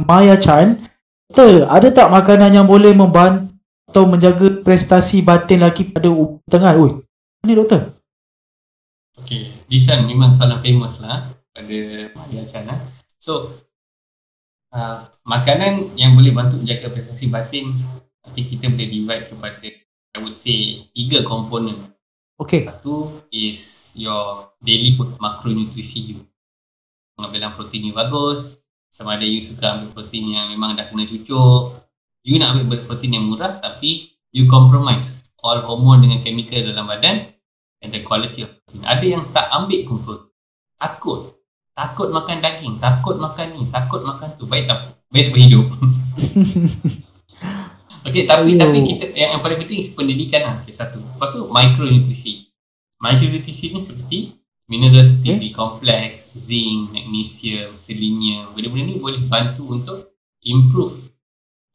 [0.03, 0.83] Maya Chan.
[1.31, 3.55] Doktor, ada tak makanan yang boleh membantu
[3.87, 6.75] atau menjaga prestasi batin lelaki pada umur tengah?
[6.75, 7.07] Oi,
[7.47, 8.00] ni doktor.
[9.21, 11.79] Okay, this one memang soalan famous lah pada
[12.17, 12.81] Maya Chan lah.
[13.21, 13.53] So,
[14.73, 14.99] uh,
[15.29, 17.71] makanan yang boleh bantu menjaga prestasi batin
[18.25, 19.69] nanti kita boleh divide kepada
[20.11, 21.95] I would say tiga komponen.
[22.41, 22.65] Okay.
[22.65, 26.19] Satu is your daily food makronutrisi you.
[27.15, 28.65] Pengambilan protein you bagus.
[28.91, 31.79] Sama ada you suka ambil protein yang memang dah kena cucuk.
[32.25, 37.29] You nak ambil protein yang murah tapi you compromise all hormone dengan chemical dalam badan
[37.81, 38.85] and the quality of protein.
[38.85, 40.31] Ada yang tak ambil pun protein.
[40.81, 41.21] Takut.
[41.77, 42.77] Takut makan daging.
[42.81, 43.63] Takut makan ni.
[43.69, 44.45] Takut makan tu.
[44.49, 44.97] Baik tak?
[45.13, 45.67] Baik tak berhidup.
[48.09, 50.55] Okey, tapi tapi kita yang, yang paling penting is pendidikan lah.
[50.65, 51.01] Okay, satu.
[51.01, 52.49] Lepas tu micronutrisi.
[53.01, 54.19] Micronutrisi ni seperti
[54.71, 55.41] mineral seperti Okay.
[55.41, 58.55] B complex, zinc, magnesium, selenium.
[58.57, 60.15] Benda-benda ni boleh bantu untuk
[60.47, 61.11] improve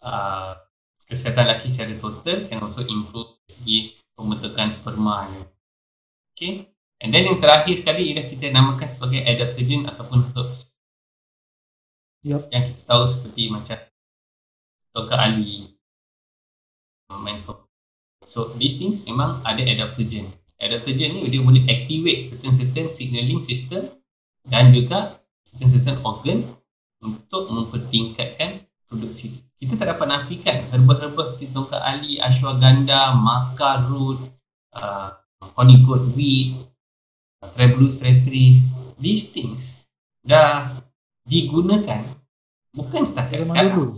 [0.02, 0.58] uh,
[1.06, 5.44] kesihatan lelaki secara total and also improve segi pembentukan sperma ni.
[6.36, 6.68] Okay.
[7.00, 10.76] And then yang terakhir sekali ialah kita namakan sebagai adaptogen ataupun herbs.
[12.28, 12.44] Yup.
[12.52, 13.78] Yang kita tahu seperti macam
[14.92, 15.80] tongkat ali,
[17.08, 17.64] mindful.
[18.28, 20.28] So these things memang ada adaptogen.
[20.60, 23.96] Adaptogen ni dia boleh activate certain-certain signaling system
[24.44, 26.44] dan juga certain-certain organ
[27.00, 28.60] untuk mempertingkatkan
[28.92, 29.40] produksi.
[29.56, 34.20] Kita tak dapat nafikan herba-herba seperti tongkat ali, ashwagandha, maca root,
[34.76, 35.16] uh,
[35.54, 36.58] honey goat wheat,
[37.54, 39.86] Tribulus terrestris, these things
[40.26, 40.74] dah
[41.24, 42.02] digunakan
[42.74, 43.94] bukan setakat Zaman sekarang dulu.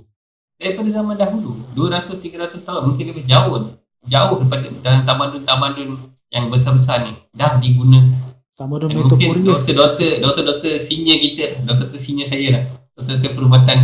[0.60, 3.72] daripada zaman dahulu 200-300 tahun mungkin lebih jauh
[4.04, 5.96] jauh daripada dalam tamadun-tamadun
[6.28, 8.16] yang besar-besar ni dah digunakan
[8.58, 12.64] Tamadun Dan mungkin doktor-doktor doktor-doktor senior kita doktor-doktor senior saya lah
[12.98, 13.78] doktor-doktor perubatan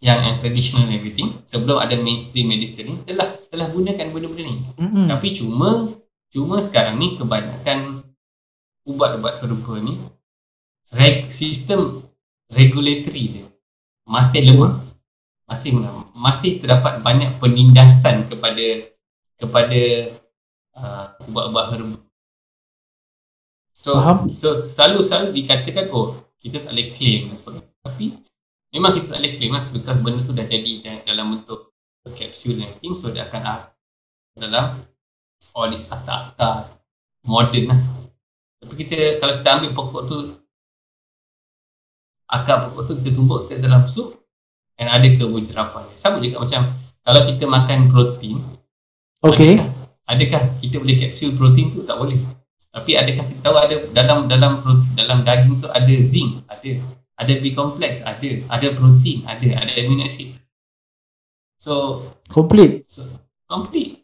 [0.00, 5.06] yang, yang traditional everything sebelum ada mainstream medicine ni telah telah gunakan benda-benda ni Mm-mm.
[5.06, 5.92] tapi cuma
[6.32, 7.86] cuma sekarang ni kebanyakan
[8.86, 9.98] ubat-ubat herba ni
[10.94, 12.02] reg, sistem
[12.54, 13.46] regulatory dia
[14.06, 14.78] masih lemah
[15.46, 16.06] masih lemah.
[16.14, 18.86] masih terdapat banyak penindasan kepada
[19.38, 19.80] kepada
[20.78, 21.98] uh, ubat-ubat herba
[23.74, 24.30] so Faham.
[24.30, 28.06] so selalu selalu dikatakan oh kita tak boleh claim dan sebagainya tapi
[28.70, 30.72] memang kita tak boleh claim lah because benda tu dah jadi
[31.02, 31.74] dalam bentuk
[32.14, 33.60] capsule and everything so dia akan ah,
[34.38, 34.78] dalam
[35.56, 36.70] all this akta-akta
[37.24, 37.80] modern lah
[38.62, 40.18] tapi kita kalau kita ambil pokok tu
[42.28, 44.16] akar pokok tu kita tumbuk kita dalam sup
[44.76, 46.68] dan ada kewujerapan sama juga macam
[47.04, 48.40] kalau kita makan protein
[49.26, 49.58] Okay.
[49.58, 49.72] adakah,
[50.06, 52.20] adakah kita boleh kapsul protein tu tak boleh
[52.70, 54.60] tapi adakah kita tahu ada dalam dalam
[54.92, 56.84] dalam daging tu ada zinc ada
[57.16, 60.36] ada B complex ada ada protein ada ada amino acid
[61.56, 62.90] so Complete.
[62.90, 63.02] So
[63.46, 64.02] complete.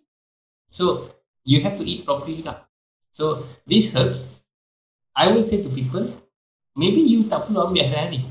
[0.71, 1.11] So
[1.45, 2.67] you have to eat properly juga.
[3.13, 4.43] So these herbs,
[5.13, 6.09] I will say to people,
[6.73, 8.25] maybe you tak perlu ambil hari-hari.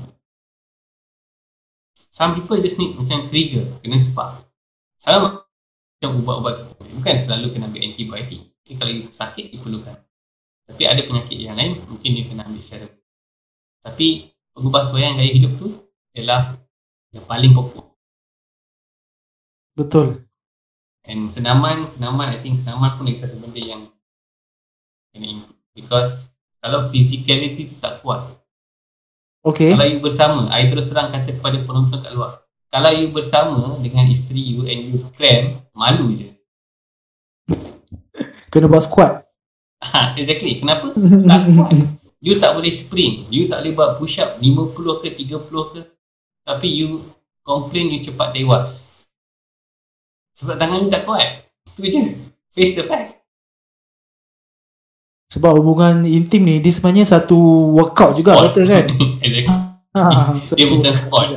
[2.12, 4.44] Some people just need macam trigger, kena spark.
[5.00, 6.84] Sama macam ubat-ubat kita.
[6.98, 8.42] Bukan selalu kena ambil antibiotik.
[8.42, 9.96] Mungkin kalau you sakit, diperlukan.
[10.68, 12.92] Tapi ada penyakit yang lain, mungkin dia kena ambil serum.
[13.82, 15.72] Tapi pengubahsuaian gaya hidup tu
[16.14, 16.54] ialah
[17.16, 17.96] yang paling pokok.
[19.72, 20.28] Betul.
[21.02, 23.82] And senaman, senaman, I think senaman pun lagi satu benda yang
[25.10, 25.58] kena improve.
[25.74, 26.30] Because
[26.62, 28.42] kalau physicality tu tak kuat,
[29.42, 29.74] Okay.
[29.74, 32.46] Kalau you bersama, I terus terang kata kepada penonton kat luar.
[32.70, 36.30] Kalau you bersama dengan isteri you and you cram, malu je.
[38.54, 39.26] Kena buat squat.
[39.82, 40.62] Ha, exactly.
[40.62, 40.94] Kenapa?
[40.94, 41.74] Tak kuat.
[42.22, 43.26] You tak boleh sprint.
[43.34, 45.42] You tak boleh buat push up 50 ke 30
[45.74, 45.80] ke.
[46.46, 47.02] Tapi you
[47.42, 49.01] complain you cepat tewas.
[50.32, 51.44] Sebab tangan you tak kuat.
[51.74, 52.00] Tu je.
[52.48, 53.20] Face the fact.
[55.28, 57.36] Sebab hubungan intim ni, dia sebenarnya satu
[57.72, 58.44] workout juga, Sport.
[58.52, 58.84] betul kan?
[59.24, 59.46] exactly.
[59.92, 61.28] Ha, Dia macam sport.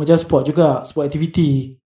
[0.00, 1.76] Macam sport juga, sport activity.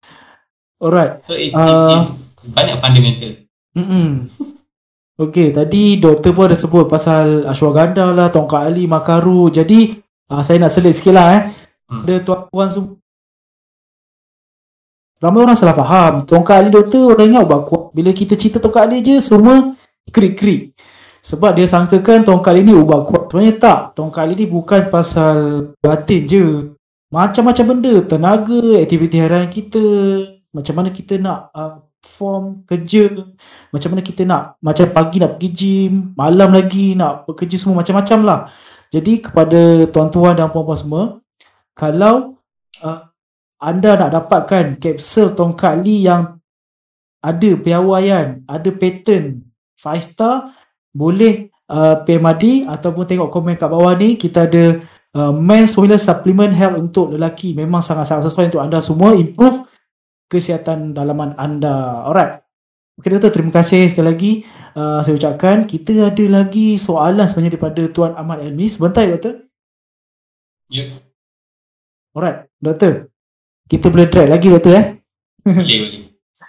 [0.78, 1.18] Alright.
[1.18, 1.98] So it's, Ah.
[1.98, 3.42] it's, it's banyak fundamental.
[3.74, 4.30] Mm-mm.
[5.18, 9.50] Okay, tadi doktor pun ada sebut pasal ashwagandha lah, tongkat ali, makaru.
[9.50, 9.98] Jadi,
[10.30, 11.42] uh, saya nak selit sikit lah eh.
[11.90, 12.06] Hmm.
[12.06, 13.01] Ada tuan-tuan semua.
[15.22, 16.26] Ramai orang salah faham.
[16.26, 17.82] Tongkat ali doktor, orang ingat ubat kuat.
[17.94, 19.78] Bila kita cerita tongkat ali je, semua
[20.10, 20.74] krik-krik.
[21.22, 23.30] Sebab dia sangkakan tongkat ali ni ubat kuat.
[23.30, 23.80] Sebenarnya tak.
[23.94, 25.36] Tongkat ali ni bukan pasal
[25.78, 26.44] batin je.
[27.14, 27.94] Macam-macam benda.
[28.02, 29.84] Tenaga, aktiviti harian kita.
[30.50, 33.22] Macam mana kita nak uh, form kerja.
[33.70, 34.58] Macam mana kita nak.
[34.58, 35.92] Macam pagi nak pergi gym.
[36.18, 37.86] Malam lagi nak bekerja semua.
[37.86, 38.40] Macam-macam lah.
[38.90, 41.02] Jadi kepada tuan-tuan dan puan-puan semua.
[41.78, 42.34] Kalau
[42.82, 43.11] uh,
[43.62, 46.42] anda nak dapatkan kapsul tongkat li yang
[47.22, 49.46] ada piawaian, ada pattern
[49.78, 50.50] 5 star,
[50.90, 54.82] boleh uh, PMAD ataupun tengok komen kat bawah ni kita ada
[55.14, 59.62] uh, men's formula supplement health untuk lelaki memang sangat-sangat sesuai untuk anda semua improve
[60.26, 62.02] kesihatan dalaman anda.
[62.08, 62.42] Alright.
[62.98, 64.32] Okay doktor, terima kasih sekali lagi
[64.74, 65.64] uh, saya ucapkan.
[65.64, 68.66] Kita ada lagi soalan sebenarnya daripada Tuan Ahmad Elmi.
[68.68, 69.34] Sebentar ya doktor.
[70.72, 70.88] Yep.
[72.12, 73.11] Alright, doktor.
[73.68, 74.86] Kita boleh drag lagi doktor eh.
[75.42, 76.02] Boleh, boleh.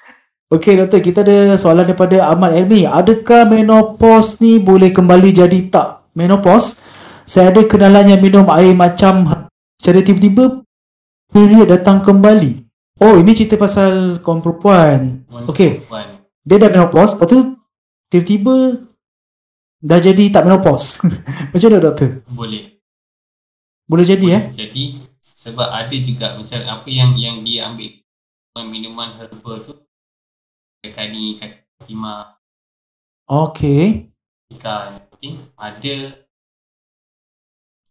[0.53, 2.85] Okey doktor, kita ada soalan daripada Ahmad Elmi.
[2.85, 6.13] Adakah menopause ni boleh kembali jadi tak?
[6.13, 6.77] Menopause,
[7.25, 9.49] saya ada kenalan yang minum air macam
[9.81, 10.61] secara tiba-tiba
[11.33, 12.69] period datang kembali.
[13.01, 15.25] Oh, ini cerita pasal kaum perempuan.
[15.49, 15.81] Okey.
[16.45, 17.57] Dia dah menopause, lepas tu
[18.13, 18.77] tiba-tiba
[19.81, 21.01] dah jadi tak menopause.
[21.51, 22.21] Macam mana doktor?
[22.29, 22.77] Boleh.
[23.89, 24.43] Boleh jadi eh?
[24.45, 24.85] Boleh jadi
[25.33, 27.89] sebab ada juga macam apa yang yang dia ambil
[28.69, 29.73] minuman herbal tu
[30.85, 32.37] kani kacang timah
[33.25, 34.13] Okey.
[34.53, 35.95] ikan okay, ada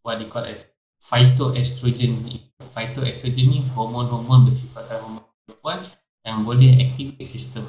[0.02, 2.46] what they call as phytoestrogen ni.
[2.70, 5.78] Phytoestrogen ni hormon-hormon bersifatkan hormon perempuan
[6.22, 7.66] yang boleh activate sistem.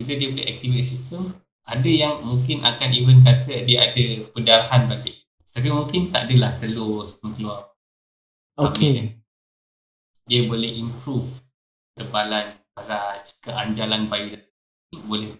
[0.00, 1.36] Bila dia boleh activate sistem,
[1.68, 5.16] ada yang mungkin akan even kata dia ada perdarahan balik.
[5.52, 7.60] Tapi mungkin tak adalah telur semua keluar.
[8.58, 9.14] Okey.
[10.28, 11.24] dia boleh improve
[11.94, 14.44] ketebalan darah, keanjalan payudara.
[15.06, 15.30] Boleh.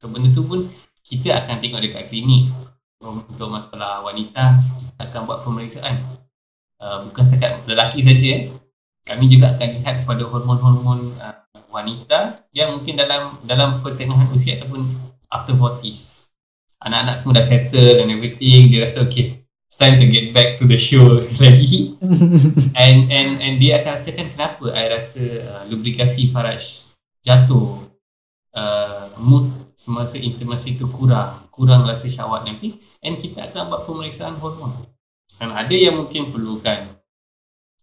[0.00, 0.66] So benda tu pun
[1.04, 2.48] kita akan tengok dekat klinik
[3.02, 5.94] untuk masalah wanita kita akan buat pemeriksaan.
[6.82, 8.26] Uh, bukan setakat lelaki saja.
[8.40, 8.42] eh.
[9.06, 14.86] Kami juga akan lihat pada hormon-hormon uh, wanita yang mungkin dalam dalam pertengahan usia ataupun
[15.30, 16.32] after 40s.
[16.82, 18.70] Anak-anak semua dah settle and everything.
[18.70, 19.41] Dia rasa okay,
[19.72, 21.96] it's time to get back to the show lagi
[22.84, 26.92] and and and dia akan rasakan kenapa I rasa uh, lubrikasi Faraj
[27.24, 27.88] jatuh.
[28.52, 29.48] Uh, mood
[29.80, 31.48] semasa intimasi itu kurang.
[31.48, 32.76] Kurang rasa syahwat nanti.
[33.00, 34.76] And kita akan buat pemeriksaan hormon.
[35.40, 36.92] Dan ada yang mungkin perlukan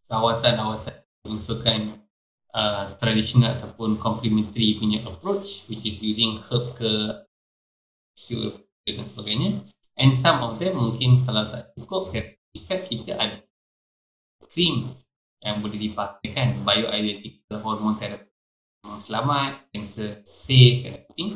[0.05, 0.93] rawatan-rawatan
[1.25, 2.05] unsurkan
[2.53, 6.89] uh, tradisional ataupun complementary punya approach which is using herb ke
[8.13, 8.53] capsule
[8.85, 9.61] dan sebagainya
[9.99, 12.15] and some of them mungkin kalau tak cukup
[12.55, 13.43] effect kita ada
[14.49, 14.95] krim
[15.43, 18.29] yang boleh dipakaikan bioidentical hormone therapy
[18.99, 21.31] selamat, cancer safe and everything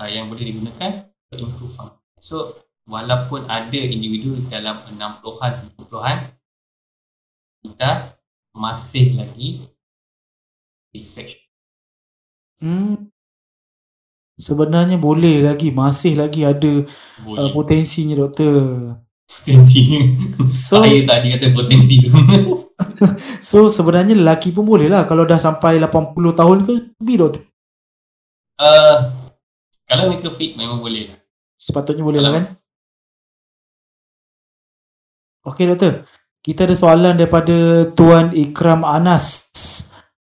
[0.00, 2.00] uh, yang boleh digunakan untuk improve function.
[2.18, 2.36] So
[2.88, 6.18] walaupun ada individu dalam 60-an, 70-an
[7.62, 7.90] kita
[8.56, 9.48] masih lagi
[10.92, 11.48] sexual.
[12.60, 13.11] Hmm.
[14.32, 16.82] Sebenarnya boleh lagi, masih lagi ada
[17.28, 18.96] uh, potensinya doktor.
[19.22, 20.02] potensi.
[20.48, 22.10] So Saya tadi kata potensi tu.
[23.44, 27.42] so sebenarnya lelaki pun boleh lah kalau dah sampai 80 tahun ke lebih doktor.
[28.58, 28.98] uh,
[29.84, 31.08] kalau mereka fit memang boleh.
[31.54, 32.44] Sepatutnya boleh lah Kalau- kan?
[35.44, 35.92] Okey doktor.
[36.42, 39.46] Kita ada soalan daripada Tuan Ikram Anas.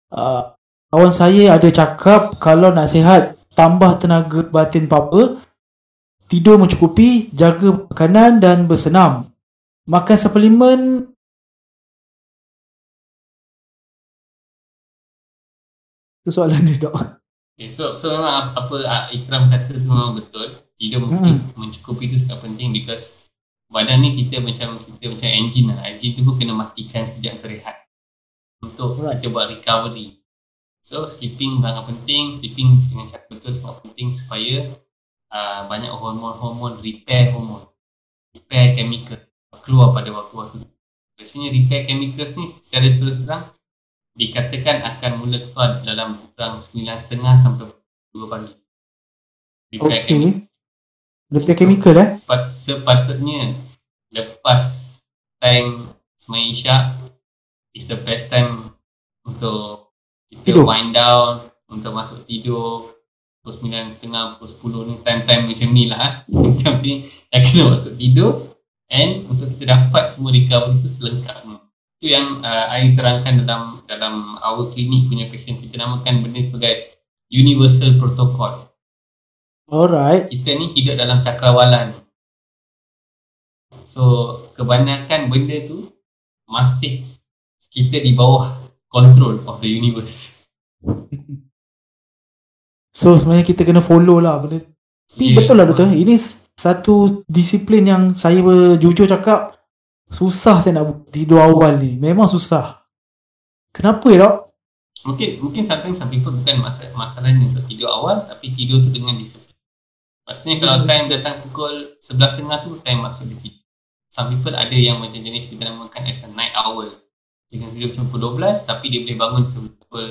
[0.08, 0.52] Uh,
[0.88, 5.40] kawan saya ada cakap kalau nak sihat tambah tenaga batin apa
[6.28, 9.32] tidur mencukupi, jaga makanan dan bersenam.
[9.86, 10.80] Makan suplemen
[16.26, 17.22] Itu soalan dia dok.
[17.54, 20.50] Okay, so, so memang apa, apa ah, Ikram kata tu memang betul.
[20.74, 21.54] Tidur hmm.
[21.54, 23.30] mencukupi itu sangat penting because
[23.70, 25.86] badan ni kita macam kita macam engine lah.
[25.86, 27.76] Engine tu pun kena matikan sekejap untuk rehat.
[28.58, 29.22] Untuk right.
[29.22, 30.15] kita buat recovery.
[30.86, 32.38] So sleeping sangat penting.
[32.38, 34.70] Sleeping dengan cara betul sangat penting supaya
[35.34, 37.66] uh, banyak hormon-hormon repair hormon.
[38.30, 39.18] Repair chemical
[39.66, 40.62] keluar pada waktu-waktu.
[41.18, 43.50] Biasanya repair chemicals ni secara terus terang
[44.14, 47.66] dikatakan akan mula keluar dalam kurang 9.30 sampai
[48.14, 48.54] 2 pagi.
[49.74, 50.06] Repair okay.
[50.06, 50.46] chemical.
[51.34, 52.06] Repair so, chemical eh?
[52.06, 53.58] Sepat, sepatutnya
[54.14, 54.64] lepas
[55.42, 56.94] time semain isyak
[57.74, 58.70] is the best time
[59.26, 59.85] untuk
[60.30, 60.64] kita tidur.
[60.66, 62.94] wind down, untuk masuk tidur
[63.42, 66.26] pukul 9.30, pukul 10 ni time-time macam ni lah.
[66.66, 66.90] Tapi
[67.30, 68.32] dah kena masuk tidur
[68.90, 71.66] and untuk kita dapat semua recovery tu selengkapnya
[71.96, 76.84] itu yang uh, I terangkan dalam dalam our clinic punya patient kita namakan benda sebagai
[77.32, 78.68] universal protocol.
[79.66, 80.28] Alright.
[80.28, 81.96] Kita ni hidup dalam cakrawalan.
[83.88, 84.04] So
[84.52, 85.88] kebanyakan benda tu
[86.44, 87.00] masih
[87.72, 88.44] kita di bawah
[88.96, 90.48] control of the universe.
[92.96, 94.64] So sebenarnya kita kena follow lah benda.
[95.04, 95.92] Tapi yeah, betul lah betul.
[95.92, 96.16] Ini
[96.56, 98.40] satu disiplin yang saya
[98.80, 99.56] jujur cakap
[100.06, 101.98] Susah saya nak tidur awal ni.
[101.98, 102.86] Memang susah.
[103.74, 104.34] Kenapa ya, Dok?
[105.06, 108.90] Mungkin mungkin sometimes some people bukan masalah, masalah ni untuk tidur awal tapi tidur tu
[108.90, 109.54] dengan disiplin.
[110.26, 110.86] Maksudnya kalau hmm.
[110.88, 113.64] time datang pukul 11.30 tu time masuk di tidur.
[114.10, 116.86] Some people ada yang macam jenis kita namakan as a night owl.
[117.46, 119.42] Dia tidur macam pukul 12 tapi dia boleh bangun
[119.78, 120.06] pukul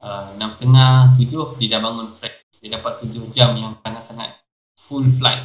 [0.00, 2.38] uh, 6.30, 7 dia dah bangun fresh.
[2.62, 4.30] Dia dapat 7 jam yang sangat-sangat
[4.78, 5.42] full flight.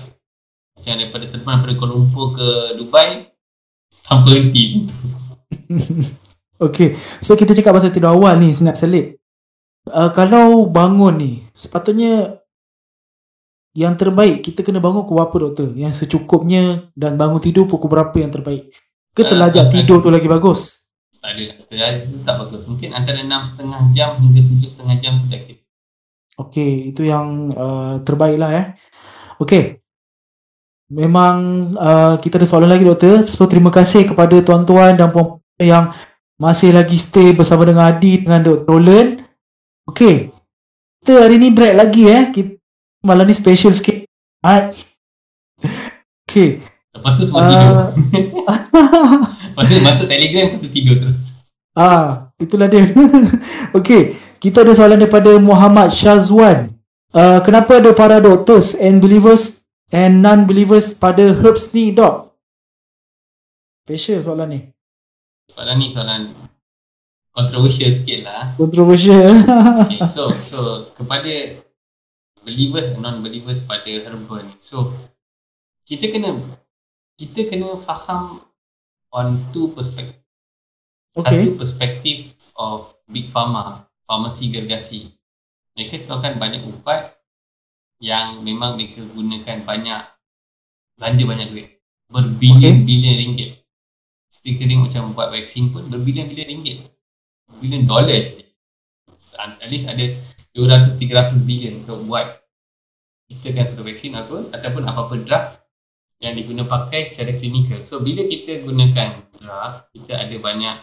[0.77, 3.25] Macam daripada terbang daripada Kuala Lumpur ke Dubai
[4.05, 4.85] tanpa henti
[6.57, 9.21] Okay, so kita cakap pasal tidur awal ni, senap selip.
[9.85, 12.41] Uh, kalau bangun ni, sepatutnya
[13.77, 15.69] yang terbaik kita kena bangun pukul berapa doktor?
[15.77, 18.73] Yang secukupnya dan bangun tidur pukul berapa yang terbaik?
[19.13, 20.76] Ke uh, terlajak uh, tidur uh, tu lagi bagus?
[21.27, 22.61] Tak ada, terlajak tu tak bagus.
[22.71, 25.59] Mungkin antara 6.5 jam hingga 7.5 jam tu dah kira.
[26.39, 28.65] Okay, itu yang uh, terbaik lah eh.
[29.43, 29.83] Okay,
[30.87, 31.35] Memang
[31.75, 33.27] uh, kita ada soalan lagi doktor.
[33.27, 35.91] So terima kasih kepada tuan-tuan dan puan yang
[36.39, 38.63] masih lagi stay bersama dengan Adi dengan Dr.
[38.63, 39.19] Roland.
[39.83, 40.31] Okay.
[41.03, 42.31] Kita hari ni drag lagi eh.
[42.31, 42.55] Kita
[43.03, 44.07] malam ni special sikit.
[44.39, 44.75] Alright.
[46.27, 46.59] Okay.
[46.97, 47.75] Lepas tu semua uh, tidur.
[49.53, 51.45] Lepas tu masuk telegram lepas tu tidur terus.
[51.77, 52.89] Ah, itulah dia.
[53.77, 54.17] okay.
[54.37, 56.73] Kita ada soalan daripada Muhammad Shazwan.
[57.13, 59.61] Uh, kenapa ada para doctors and believers
[59.93, 62.33] and non-believers pada herbs ni, Dok?
[63.85, 64.59] Special soalan ni.
[65.47, 66.21] Soalan ni soalan
[67.31, 68.53] controversial sikit lah.
[68.57, 69.37] Controversial.
[69.85, 71.61] okay, so, so kepada
[72.43, 74.57] believers and non-believers pada herbal ni.
[74.57, 74.97] So,
[75.87, 76.35] kita kena
[77.17, 78.45] kita kena faham
[79.11, 80.21] on two perspective.
[81.17, 81.25] Okay.
[81.25, 82.19] Satu perspektif
[82.61, 85.09] of big pharma, farmasi gergasi.
[85.73, 87.17] Mereka tahu banyak ubat
[87.97, 90.01] yang memang mereka gunakan banyak
[90.97, 91.67] belanja banyak duit
[92.09, 93.21] berbilion-bilion okay.
[93.21, 93.51] ringgit
[94.41, 96.77] kita tengok macam buat vaksin pun berbilion-bilion ringgit
[97.57, 98.47] bilion dolar actually
[99.37, 100.05] at least ada
[100.53, 102.25] 200-300 bilion untuk buat
[103.27, 105.45] kita kan satu vaksin atau ataupun apa-apa drug
[106.17, 110.77] yang diguna pakai secara klinikal so bila kita gunakan drug kita ada banyak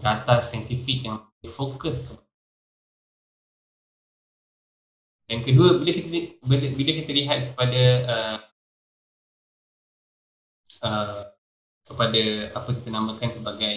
[0.00, 2.14] data saintifik yang fokus ke
[5.30, 6.08] yang kedua bila kita
[6.42, 8.36] bila, bila kita lihat kepada uh,
[10.82, 11.22] uh,
[11.86, 12.22] kepada
[12.54, 13.74] apa kita namakan sebagai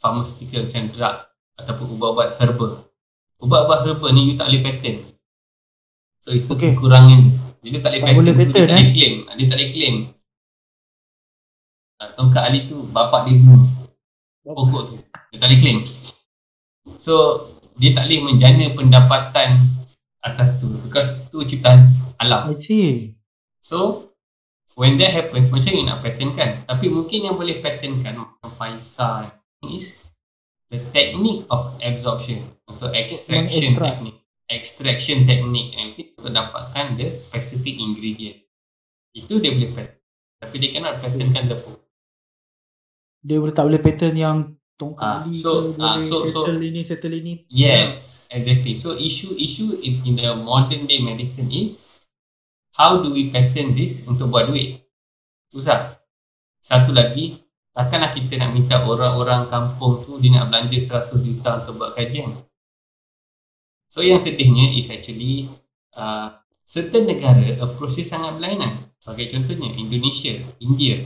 [0.00, 1.16] pharmaceutical macam drug
[1.60, 2.68] ataupun ubat-ubat herba.
[3.38, 5.00] Ubat-ubat herba ni you tak boleh patent.
[6.22, 6.72] So itu okay.
[6.74, 7.20] kekurangan
[7.62, 8.92] Bila tak boleh patent, boleh patent dia tak boleh eh?
[8.92, 9.14] claim.
[9.22, 9.96] Dia tak boleh claim.
[12.02, 13.70] Uh, tongkat Ali tu bapak dia bunuh.
[14.42, 14.96] Pokok tu.
[15.30, 15.78] Dia tak boleh claim.
[16.98, 17.14] So
[17.78, 19.54] dia tak boleh menjana pendapatan
[20.26, 21.86] atas tu because tu ciptaan
[22.18, 22.50] alam.
[22.50, 23.14] I see.
[23.62, 24.10] So
[24.74, 28.16] when that happens macam ni nak pattern kan tapi mungkin yang boleh pattern kan
[28.48, 29.28] five star
[29.68, 30.08] is
[30.72, 37.76] the technique of absorption atau extraction technique extraction technique and itu untuk dapatkan the specific
[37.76, 38.40] ingredient
[39.12, 40.00] itu dia boleh pattern
[40.40, 41.58] tapi dia cannot patternkan the
[43.22, 44.38] dia boleh tak boleh pattern yang
[44.72, 47.46] Tong Ah, kali so- boleh so- so- settle ini, settle ini.
[47.46, 48.74] Yes, exactly.
[48.74, 52.02] So issue issue in, in the modern day medicine is
[52.74, 54.82] how do we pattern this untuk buat duit?
[55.52, 56.02] Susah.
[56.58, 57.36] Satu lagi,
[57.70, 62.32] takkanlah kita nak minta orang-orang kampung tu dia nak belanja 100 juta untuk buat kajian.
[63.86, 65.52] So yang sedihnya is actually
[65.94, 66.32] uh,
[66.64, 68.72] certain negara approach sangat berlainan.
[68.98, 70.32] Sebagai contohnya Indonesia,
[70.64, 70.96] India,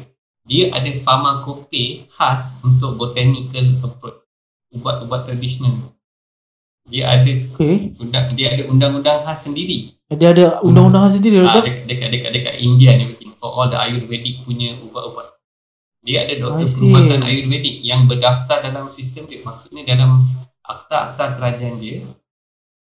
[0.47, 4.23] dia ada pharmacope khas untuk botanical approach,
[4.71, 5.91] ubat-ubat tradisional.
[6.87, 7.91] Dia ada Okay.
[7.99, 9.99] undang dia ada undang-undang khas sendiri.
[10.07, 11.67] Dia ada undang-undang sendiri Ah, betul?
[11.67, 15.35] dekat, dekat dekat dekat India and everything for all the Ayurvedic punya ubat-ubat.
[16.07, 19.43] Dia ada doktor perubatan Ayurvedic yang berdaftar dalam sistem dia.
[19.43, 20.31] Maksudnya dalam
[20.63, 22.07] akta-akta kerajaan dia,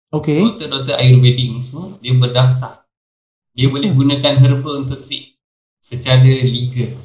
[0.08, 0.40] Okay.
[0.40, 2.88] doktor-doktor Ayurvedic ni semua dia berdaftar.
[3.52, 5.36] Dia boleh gunakan herba untuk treat
[5.76, 6.96] secara legal.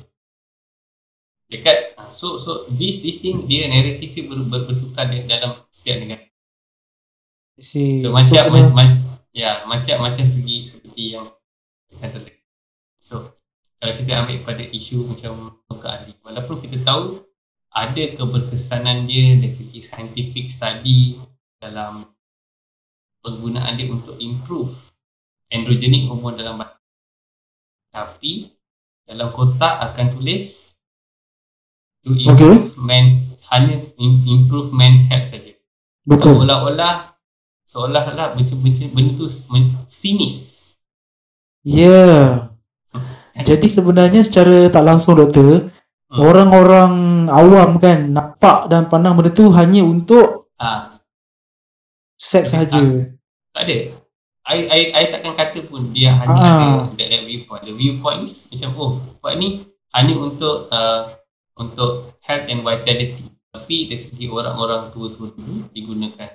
[1.45, 6.25] Dekat so so this this thing dia narrative dia ber, ber, bertukar dalam setiap negara.
[7.61, 8.01] Si.
[8.01, 11.29] So macam so, ma- ma- ya macam macam segi seperti yang
[12.01, 12.17] kata.
[12.97, 13.37] So
[13.77, 17.21] kalau kita ambil pada isu macam muka walaupun kita tahu
[17.75, 21.19] ada keberkesanan dia dari segi scientific study
[21.61, 22.07] dalam
[23.19, 24.71] penggunaan dia untuk improve
[25.51, 26.79] androgenic hormone dalam badan.
[27.91, 28.49] Tapi
[29.05, 30.74] dalam kotak akan tulis
[32.05, 35.51] to improve men's hanya im- improve men's health saja.
[36.05, 36.37] betul.
[36.37, 37.17] Seolah-olah
[37.65, 39.25] seolah-olah macam-macam benda tu
[39.89, 40.35] sinis.
[41.65, 41.81] Ya.
[41.81, 42.25] Yeah.
[43.49, 45.73] Jadi sebenarnya secara tak langsung doktor,
[46.05, 46.21] Hmm.
[46.21, 46.93] orang-orang
[47.27, 51.01] awam kan nampak dan pandang benda tu hanya untuk Ah,
[52.15, 52.77] seks saja.
[53.49, 53.77] tak ada.
[54.45, 56.53] I, I, I takkan kata pun dia hanya Ah.
[56.85, 57.65] ada that, that viewpoint.
[57.65, 61.14] The viewpoint is macam oh, buat ni hanya untuk uh,
[61.59, 63.25] untuk health and vitality.
[63.51, 66.27] Tapi dari segi orang-orang tua-tua dulu digunakan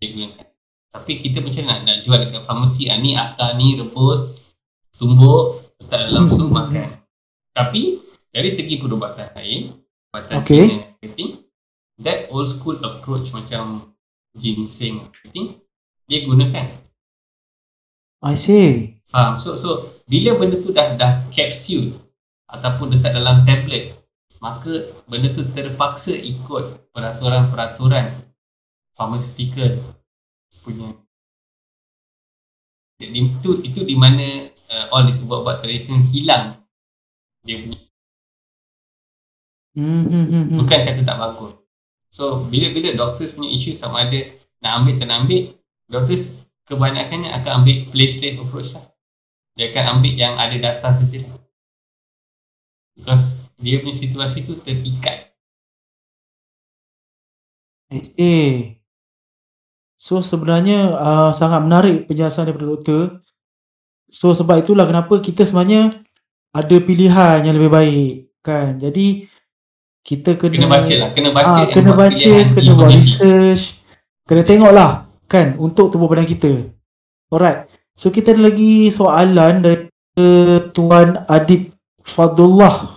[0.00, 0.48] digunakan.
[0.94, 4.54] Tapi kita macam nak nak jual dekat farmasi ah, ni akar ni rebus
[4.94, 6.86] tumbuk letak dalam sup makan.
[7.50, 7.98] Tapi
[8.30, 9.74] dari segi perubatan lain,
[10.10, 10.66] perubatan Okay.
[10.66, 11.30] Cina and everything,
[11.98, 13.94] that old school approach macam
[14.34, 15.58] ginseng everything,
[16.06, 16.66] dia gunakan.
[18.24, 18.98] I see.
[19.04, 19.36] Faham?
[19.36, 21.92] So, so bila benda tu dah dah capsule
[22.48, 23.92] ataupun letak dalam tablet,
[24.44, 28.12] maka benda tu terpaksa ikut peraturan-peraturan
[28.92, 29.96] pharmaceutical
[30.60, 30.92] punya.
[33.00, 36.60] Jadi itu itu di mana uh, all this ubat-ubat tradisional hilang
[37.42, 37.80] dia punya
[39.74, 41.58] Hmm, hmm, hmm, bukan kata tak bagus.
[42.06, 44.22] So bila-bila doktor punya isu sama ada
[44.62, 45.50] nak ambil tak nak ambil,
[45.90, 46.18] doktor
[46.62, 48.86] kebanyakannya akan ambil play safe approach lah.
[49.58, 51.26] Dia akan ambil yang ada data saja.
[52.94, 55.30] Because dia punya situasi tu terikat.
[57.94, 58.78] I see.
[60.00, 63.02] So sebenarnya uh, sangat menarik penjelasan daripada doktor.
[64.10, 65.94] So sebab itulah kenapa kita sebenarnya
[66.54, 68.78] ada pilihan yang lebih baik kan.
[68.78, 69.26] Jadi
[70.04, 71.10] kita kena Kena baca lah.
[71.16, 73.80] Kena baca Ah, kena baca, pilihan kena buat research,
[74.28, 76.68] kena tengok lah kan untuk tubuh badan kita.
[77.32, 77.66] Alright.
[77.96, 79.88] So kita ada lagi soalan dari
[80.70, 81.74] Tuan Adib
[82.06, 82.93] Fadullah.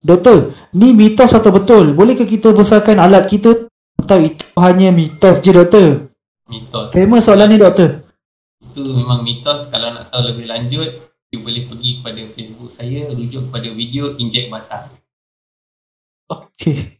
[0.00, 1.92] Doktor, ni mitos atau betul?
[1.92, 3.68] Bolehkah kita besarkan alat kita
[4.00, 6.08] atau itu hanya mitos je doktor?
[6.48, 6.96] Mitos.
[6.96, 8.08] Famous soalan ni doktor.
[8.64, 9.68] Itu memang mitos.
[9.68, 10.88] Kalau nak tahu lebih lanjut,
[11.28, 14.88] you boleh pergi kepada Facebook saya, rujuk kepada video injek batang.
[16.32, 16.96] Okey.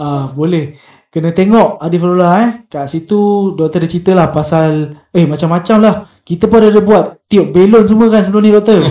[0.00, 0.80] Ah, boleh.
[1.12, 2.50] Kena tengok Adifullah eh.
[2.70, 5.94] Kat situ doktor ada cerita lah pasal eh macam-macam lah.
[6.24, 8.80] Kita pun ada buat tiup belon semua kan sebelum ni doktor.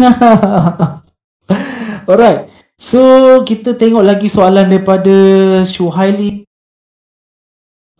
[2.08, 2.59] Alright.
[2.80, 3.00] So
[3.44, 5.12] kita tengok lagi soalan daripada
[5.68, 6.48] Syuhaili.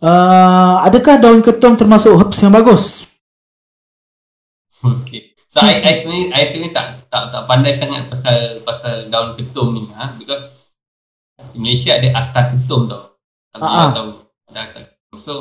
[0.01, 3.05] Uh, adakah daun ketum termasuk herbs yang bagus?
[4.81, 5.37] Okay.
[5.45, 9.77] So I, I sebenarnya I sebenarnya tak tak tak pandai sangat pasal pasal daun ketum
[9.77, 10.73] ni ha because
[11.53, 13.13] di Malaysia ada akta ketum tau.
[13.53, 13.89] Kalau Ah, ah.
[13.93, 14.09] tahu
[14.49, 15.17] ada akta ketum.
[15.21, 15.33] So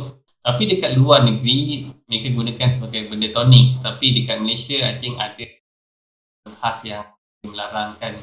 [0.45, 5.49] tapi dekat luar negeri mereka gunakan sebagai benda tonik tapi dekat Malaysia I think ada
[6.61, 7.09] khas yang
[7.49, 8.21] melarangkan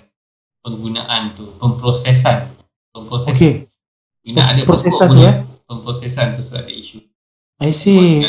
[0.60, 2.52] penggunaan tu pemprosesan
[2.90, 3.54] pemprosesan Okay.
[4.28, 5.36] nak ada pokok Prosesan tu pun eh.
[5.64, 7.00] pemprosesan tu so ada isu
[7.58, 8.22] I see.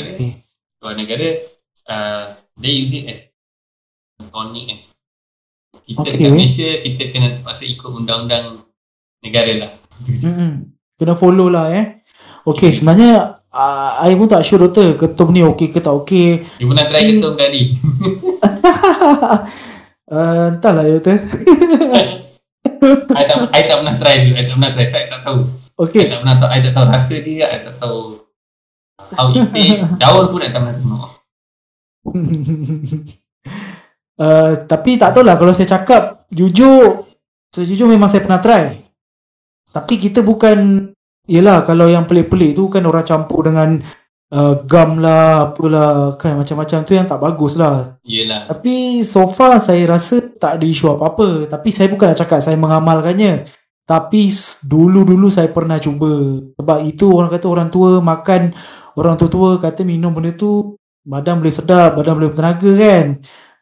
[0.79, 1.29] luar negara
[1.87, 2.25] uh,
[2.55, 3.21] they use it as
[4.27, 4.81] tonic and
[5.83, 6.15] kita Okay.
[6.15, 8.63] dekat Malaysia kita kena terpaksa ikut undang-undang
[9.21, 10.71] negara lah Hmm.
[10.95, 12.07] Kena follow lah eh.
[12.45, 13.13] Okay, sebenarnya
[13.49, 16.47] uh, I pun tak sure doktor ketum ni okey ke tak okey.
[16.57, 17.19] you pernah try Hmm.
[17.19, 17.63] ketum kali
[20.13, 21.19] uh, entahlah ya doktor.
[23.19, 25.41] I tak, I tak pernah try dulu I tak pernah try saya tak tahu
[25.79, 26.11] Okay.
[26.11, 27.99] I tak pernah tahu, I tak tahu rasa dia, I tak tahu
[29.15, 29.95] how it tastes.
[30.03, 31.11] Daun pun I tak pernah tengok.
[34.19, 37.07] uh, tapi tak tahulah kalau saya cakap jujur
[37.55, 38.81] sejujur memang saya pernah try
[39.73, 40.91] tapi kita bukan
[41.29, 43.85] Yelah kalau yang pelik-pelik tu kan orang campur dengan
[44.33, 48.49] uh, gum lah apalah kan macam-macam tu yang tak bagus lah Yelah.
[48.49, 52.57] tapi so far saya rasa tak ada isu apa-apa tapi saya bukan nak cakap saya
[52.57, 53.49] mengamalkannya
[53.89, 54.29] tapi
[54.65, 58.53] dulu-dulu saya pernah cuba sebab itu orang kata orang tua makan
[59.01, 60.77] orang tua-tua kata minum benda tu
[61.09, 63.07] badan boleh sedap, badan boleh bertenaga kan.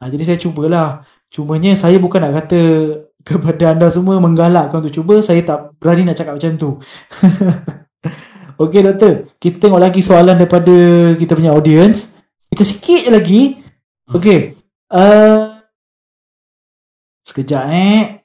[0.02, 0.88] Ha, jadi saya cubalah.
[1.30, 2.60] Cumanya saya bukan nak kata
[3.28, 6.70] kepada anda semua menggalakkan untuk cuba, saya tak berani nak cakap macam tu.
[8.56, 10.72] Okey doktor, kita tengok lagi soalan daripada
[11.20, 12.16] kita punya audience.
[12.48, 13.42] Kita sikit je lagi.
[14.08, 14.56] Okey.
[14.88, 15.60] Uh,
[17.28, 18.24] sekejap eh.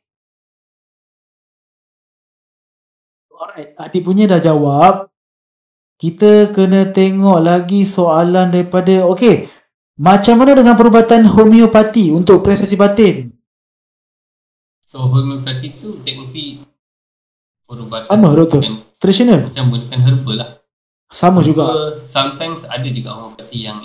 [3.27, 5.11] Alright, adik punya dah jawab.
[5.99, 9.51] Kita kena tengok lagi soalan daripada okey.
[9.99, 13.35] Macam mana dengan perubatan homeopati untuk prestasi batin?
[14.87, 16.70] So homeopati tu teknik
[17.71, 18.59] perubatan Sama, doktor.
[18.59, 19.39] bukan- Tradisional?
[19.47, 20.49] macam bukan herbal lah.
[21.07, 21.63] Sama juga.
[21.71, 23.79] Herbal, Sometimes ada juga homeopati yang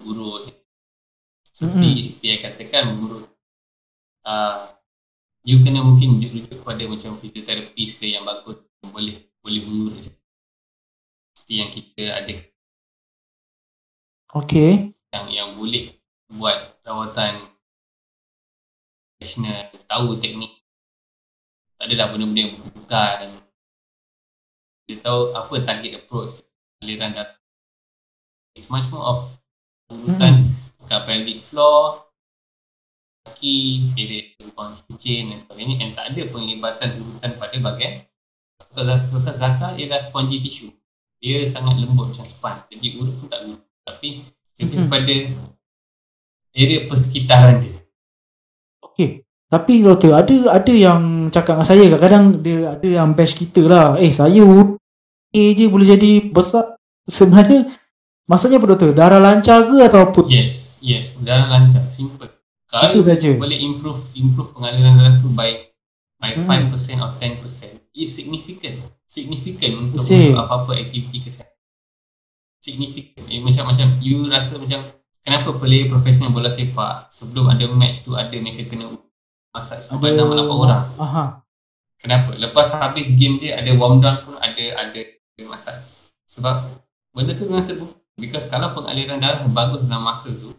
[0.00, 0.54] urut.
[1.42, 3.26] Seperti seperti yang katakan urut.
[4.24, 4.72] Uh,
[5.44, 10.00] you kena mungkin rujuk kepada macam fisioterapis ke yang bagus boleh boleh mengurut
[11.36, 12.32] seperti yang kita ada
[14.32, 14.96] Okey.
[15.12, 15.92] yang yang boleh
[16.32, 17.36] buat rawatan
[19.12, 20.63] profesional tahu teknik
[21.78, 23.26] tak adalah benda-benda yang bukan.
[24.84, 26.44] Dia tahu apa target approach
[26.84, 27.32] aliran darah
[28.52, 29.20] it's much more of
[29.88, 30.46] urutan
[30.84, 32.04] kat pelvic floor
[33.24, 35.74] kaki area lubang cincin dan sebagainya.
[35.80, 38.04] And tak ada penglibatan urutan pada bahagian.
[38.60, 40.70] Because Zaka, because Zaka ialah spongy tissue.
[41.24, 42.68] Dia sangat lembut macam sponge.
[42.68, 44.20] Jadi urut pun tak urut tapi
[44.60, 44.84] lebih Mhm.
[44.86, 45.14] kepada
[46.54, 47.76] area persekitaran dia.
[48.84, 49.23] Okey.
[49.54, 53.86] Tapi doktor, ada ada yang cakap dengan saya kadang-kadang dia ada yang bash kita lah.
[53.96, 54.42] Eh, saya
[55.30, 56.74] eh je boleh jadi besar.
[57.06, 57.70] Sebenarnya
[58.24, 58.90] maksudnya apa doktor?
[58.90, 60.20] Darah lancar ke atau apa?
[60.26, 63.30] yes yes darah lancar simple Itu kalau saja.
[63.36, 65.50] boleh improve improve pengaliran darah tu by
[66.18, 66.72] by Hmm.
[66.72, 67.44] 5% or 10%
[67.92, 71.52] is significant significant untuk untuk apa-apa aktiviti kesihatan
[72.58, 74.80] significant eh, macam macam you rasa macam
[75.20, 78.88] kenapa player profesional bola sepak sebelum ada match tu ada mereka kena
[79.62, 81.24] sampai 6 8 orang Aha.
[82.02, 85.00] kenapa lepas habis game dia ada warm down pun ada ada
[85.46, 85.78] masak
[86.26, 86.66] sebab
[87.14, 90.50] benda tu memang terbukti because kalau pengaliran darah bagus dalam masa tu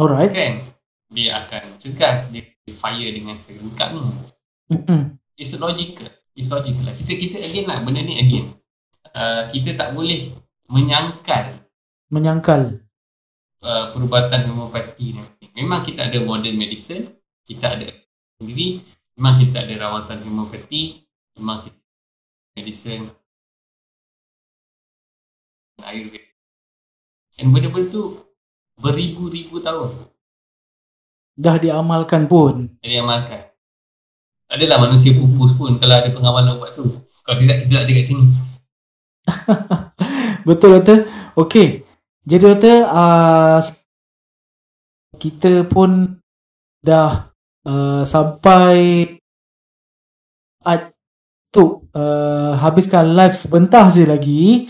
[0.00, 0.32] Alright.
[0.32, 0.64] kan
[1.12, 4.00] dia akan cegah dia fire dengan serengkat ni
[4.72, 5.00] Mm-mm.
[5.36, 8.48] it's logical it's logical lah kita kita again lah benda ni again
[9.12, 10.32] uh, kita tak boleh
[10.72, 11.60] menyangkal
[12.08, 12.80] Menyangkal.
[13.60, 17.04] uh, perubatan homeopati ni memang kita ada modern medicine
[17.44, 17.88] kita ada
[18.38, 18.82] sendiri
[19.14, 21.04] memang kita ada rawatan homeopati
[21.38, 21.80] memang kita
[22.58, 23.04] medicine
[25.84, 26.30] ayurveda
[27.42, 28.02] and benda-benda tu
[28.78, 30.14] beribu-ribu tahun
[31.34, 32.78] Dah diamalkan pun.
[32.86, 33.50] yang diamalkan.
[34.46, 36.86] Tak adalah manusia pupus pun kalau ada pengawalan ubat tu.
[37.26, 38.26] Kalau tidak, kita tak ada kat sini.
[40.46, 40.98] Betul doktor.
[41.34, 41.82] Okey.
[42.22, 43.58] Jadi doktor, uh,
[45.18, 46.22] kita pun
[46.86, 47.33] dah
[47.64, 49.08] uh, sampai
[51.54, 54.66] tu uh, habiskan live sebentar je lagi.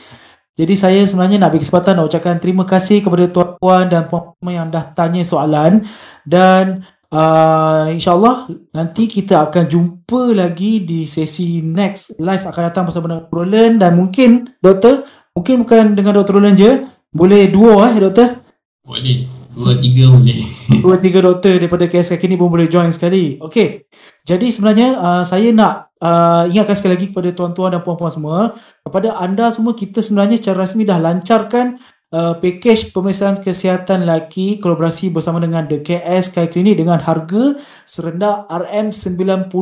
[0.54, 4.68] Jadi saya sebenarnya nak beri kesempatan nak ucapkan terima kasih kepada tuan-puan dan puan-puan yang
[4.70, 5.82] dah tanya soalan
[6.22, 13.10] dan uh, insyaAllah nanti kita akan jumpa lagi di sesi next live akan datang bersama
[13.10, 13.34] dengan Dr.
[13.34, 14.30] Roland dan mungkin
[14.62, 15.02] doktor
[15.34, 16.38] mungkin bukan dengan Dr.
[16.38, 16.70] Roland je
[17.10, 18.38] boleh duo eh doktor
[18.86, 19.26] Boleh.
[19.54, 20.42] Dua, tiga boleh.
[20.82, 23.38] dua tiga doktor daripada KS kaki ni pun boleh join sekali.
[23.38, 23.86] Okey.
[24.26, 29.14] Jadi sebenarnya uh, saya nak uh, ingatkan sekali lagi kepada tuan-tuan dan puan-puan semua, kepada
[29.14, 31.78] anda semua kita sebenarnya secara rasmi dah lancarkan
[32.10, 37.54] uh, package pemeriksaan kesihatan lelaki kolaborasi bersama dengan The KS Sky Clinic dengan harga
[37.86, 39.54] serendah RM99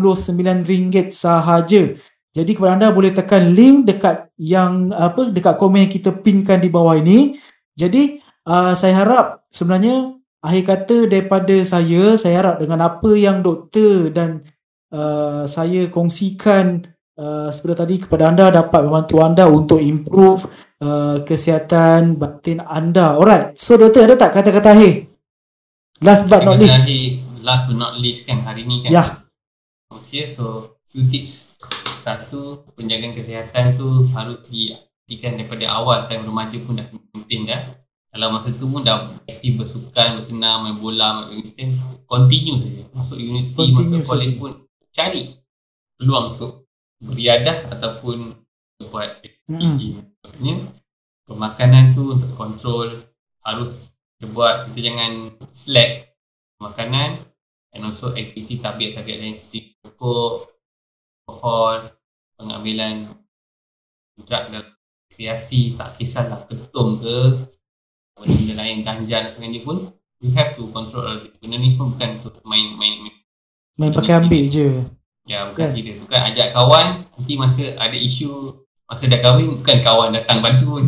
[1.13, 1.93] sahaja.
[2.33, 6.73] Jadi kepada anda boleh tekan link dekat yang apa dekat komen yang kita pinkan di
[6.73, 7.37] bawah ini.
[7.77, 14.11] Jadi uh, saya harap sebenarnya akhir kata daripada saya, saya harap dengan apa yang doktor
[14.11, 14.43] dan
[14.91, 16.83] uh, saya kongsikan
[17.19, 20.51] uh, seperti tadi kepada anda dapat membantu anda untuk improve
[20.83, 23.15] uh, kesihatan batin anda.
[23.15, 24.95] Alright, so doktor ada tak kata-kata akhir?
[26.03, 26.83] Last but not least.
[27.43, 28.91] last but not least kan hari ni kan.
[28.91, 29.05] Ya.
[29.91, 31.59] Manusia, so few tips.
[32.03, 37.63] satu penjagaan kesihatan tu harus diaktifkan daripada awal time remaja pun dah penting dah
[38.13, 42.85] kalau masa tu pun dah aktif bersukan, bersenam, main bola, main badminton continue saja.
[42.93, 44.53] Masuk universiti, masuk college pun
[44.93, 45.33] cari
[45.97, 46.69] peluang untuk
[47.01, 48.37] beriadah ataupun
[48.93, 50.69] buat aktiviti hmm.
[51.25, 52.91] pemakanan tu untuk kontrol
[53.47, 55.13] harus kita buat kita jangan
[55.55, 56.13] slack
[56.61, 57.19] makanan
[57.73, 60.53] and also aktiviti tabiat-tabiat lain seperti pokok,
[61.27, 61.79] alkohol,
[62.37, 63.09] pengambilan
[64.21, 64.67] drug dan
[65.09, 67.17] kreasi tak kisahlah ketum ke
[68.19, 69.89] benda lain ganja dan sebagainya pun
[70.23, 71.35] we have to control all this.
[71.43, 73.17] Benda ni semua bukan untuk main main main,
[73.79, 74.69] main pakai ambil je.
[75.23, 75.71] Ya, bukan yeah.
[75.71, 75.99] serius.
[76.03, 78.59] Bukan ajak kawan, nanti masa ada isu,
[78.91, 80.87] masa dah kahwin, bukan kawan datang bantu pun.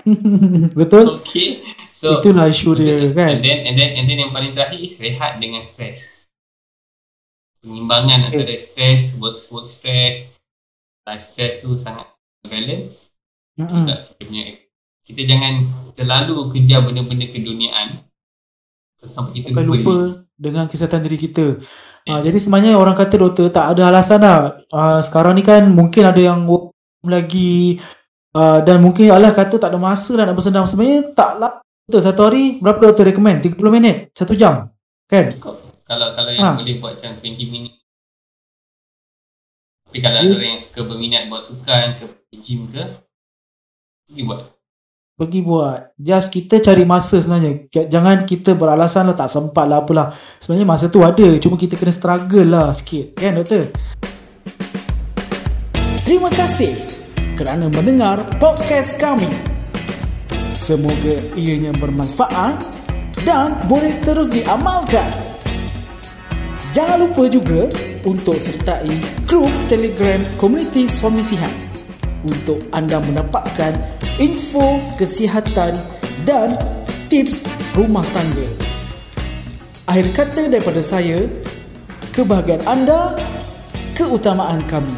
[0.80, 1.20] Betul?
[1.20, 1.60] Okay.
[1.92, 3.36] So, Itulah isu dia kan.
[3.36, 6.32] And then, and then, and then yang paling terakhir is rehat dengan stres.
[7.60, 8.40] Pengimbangan okay.
[8.40, 10.40] antara stres, work, work stress,
[11.04, 12.08] life stress tu sangat
[12.48, 13.12] balance.
[13.60, 13.84] Mm-hmm.
[13.84, 14.44] Kita punya
[15.10, 18.00] kita jangan terlalu kejar benda-benda keduniaan
[19.00, 19.96] sampai kita lupa, lupa
[20.36, 21.60] dengan kesihatan diri kita.
[22.08, 22.20] Ah, yes.
[22.20, 24.40] Uh, jadi sebenarnya orang kata doktor tak ada alasan lah.
[24.72, 26.44] Uh, sekarang ni kan mungkin ada yang
[27.04, 27.80] lagi
[28.36, 30.64] uh, dan mungkin Allah kata tak ada masa lah nak bersenam.
[30.68, 33.44] Sebenarnya taklah doktor satu hari berapa doktor recommend?
[33.44, 33.96] 30 minit?
[34.12, 34.68] Satu jam?
[35.08, 35.32] Kan?
[35.84, 36.56] Kalau kalau yang ha.
[36.56, 37.74] boleh buat macam 20 minit.
[39.90, 40.30] Tapi kalau yeah.
[40.30, 42.04] ada orang yang suka berminat buat sukan ke
[42.38, 42.84] gym ke,
[44.06, 44.59] pergi buat
[45.20, 45.92] pergi buat.
[46.00, 47.68] Just kita cari masa sebenarnya.
[47.68, 50.16] Jangan kita beralasan lah tak sempat lah apalah.
[50.40, 53.20] Sebenarnya masa tu ada cuma kita kena struggle lah sikit.
[53.20, 53.68] Kan doktor?
[56.08, 56.72] Terima kasih
[57.36, 59.28] kerana mendengar podcast kami.
[60.56, 62.56] Semoga ianya bermanfaat
[63.28, 65.36] dan boleh terus diamalkan.
[66.72, 67.68] Jangan lupa juga
[68.08, 68.88] untuk sertai
[69.28, 71.69] grup telegram komuniti suami sihat
[72.24, 73.76] untuk anda mendapatkan
[74.20, 75.76] info kesihatan
[76.28, 76.56] dan
[77.08, 77.44] tips
[77.74, 78.48] rumah tangga.
[79.90, 81.26] Akhir kata daripada saya,
[82.14, 83.18] kebahagiaan anda,
[83.98, 84.94] keutamaan kami.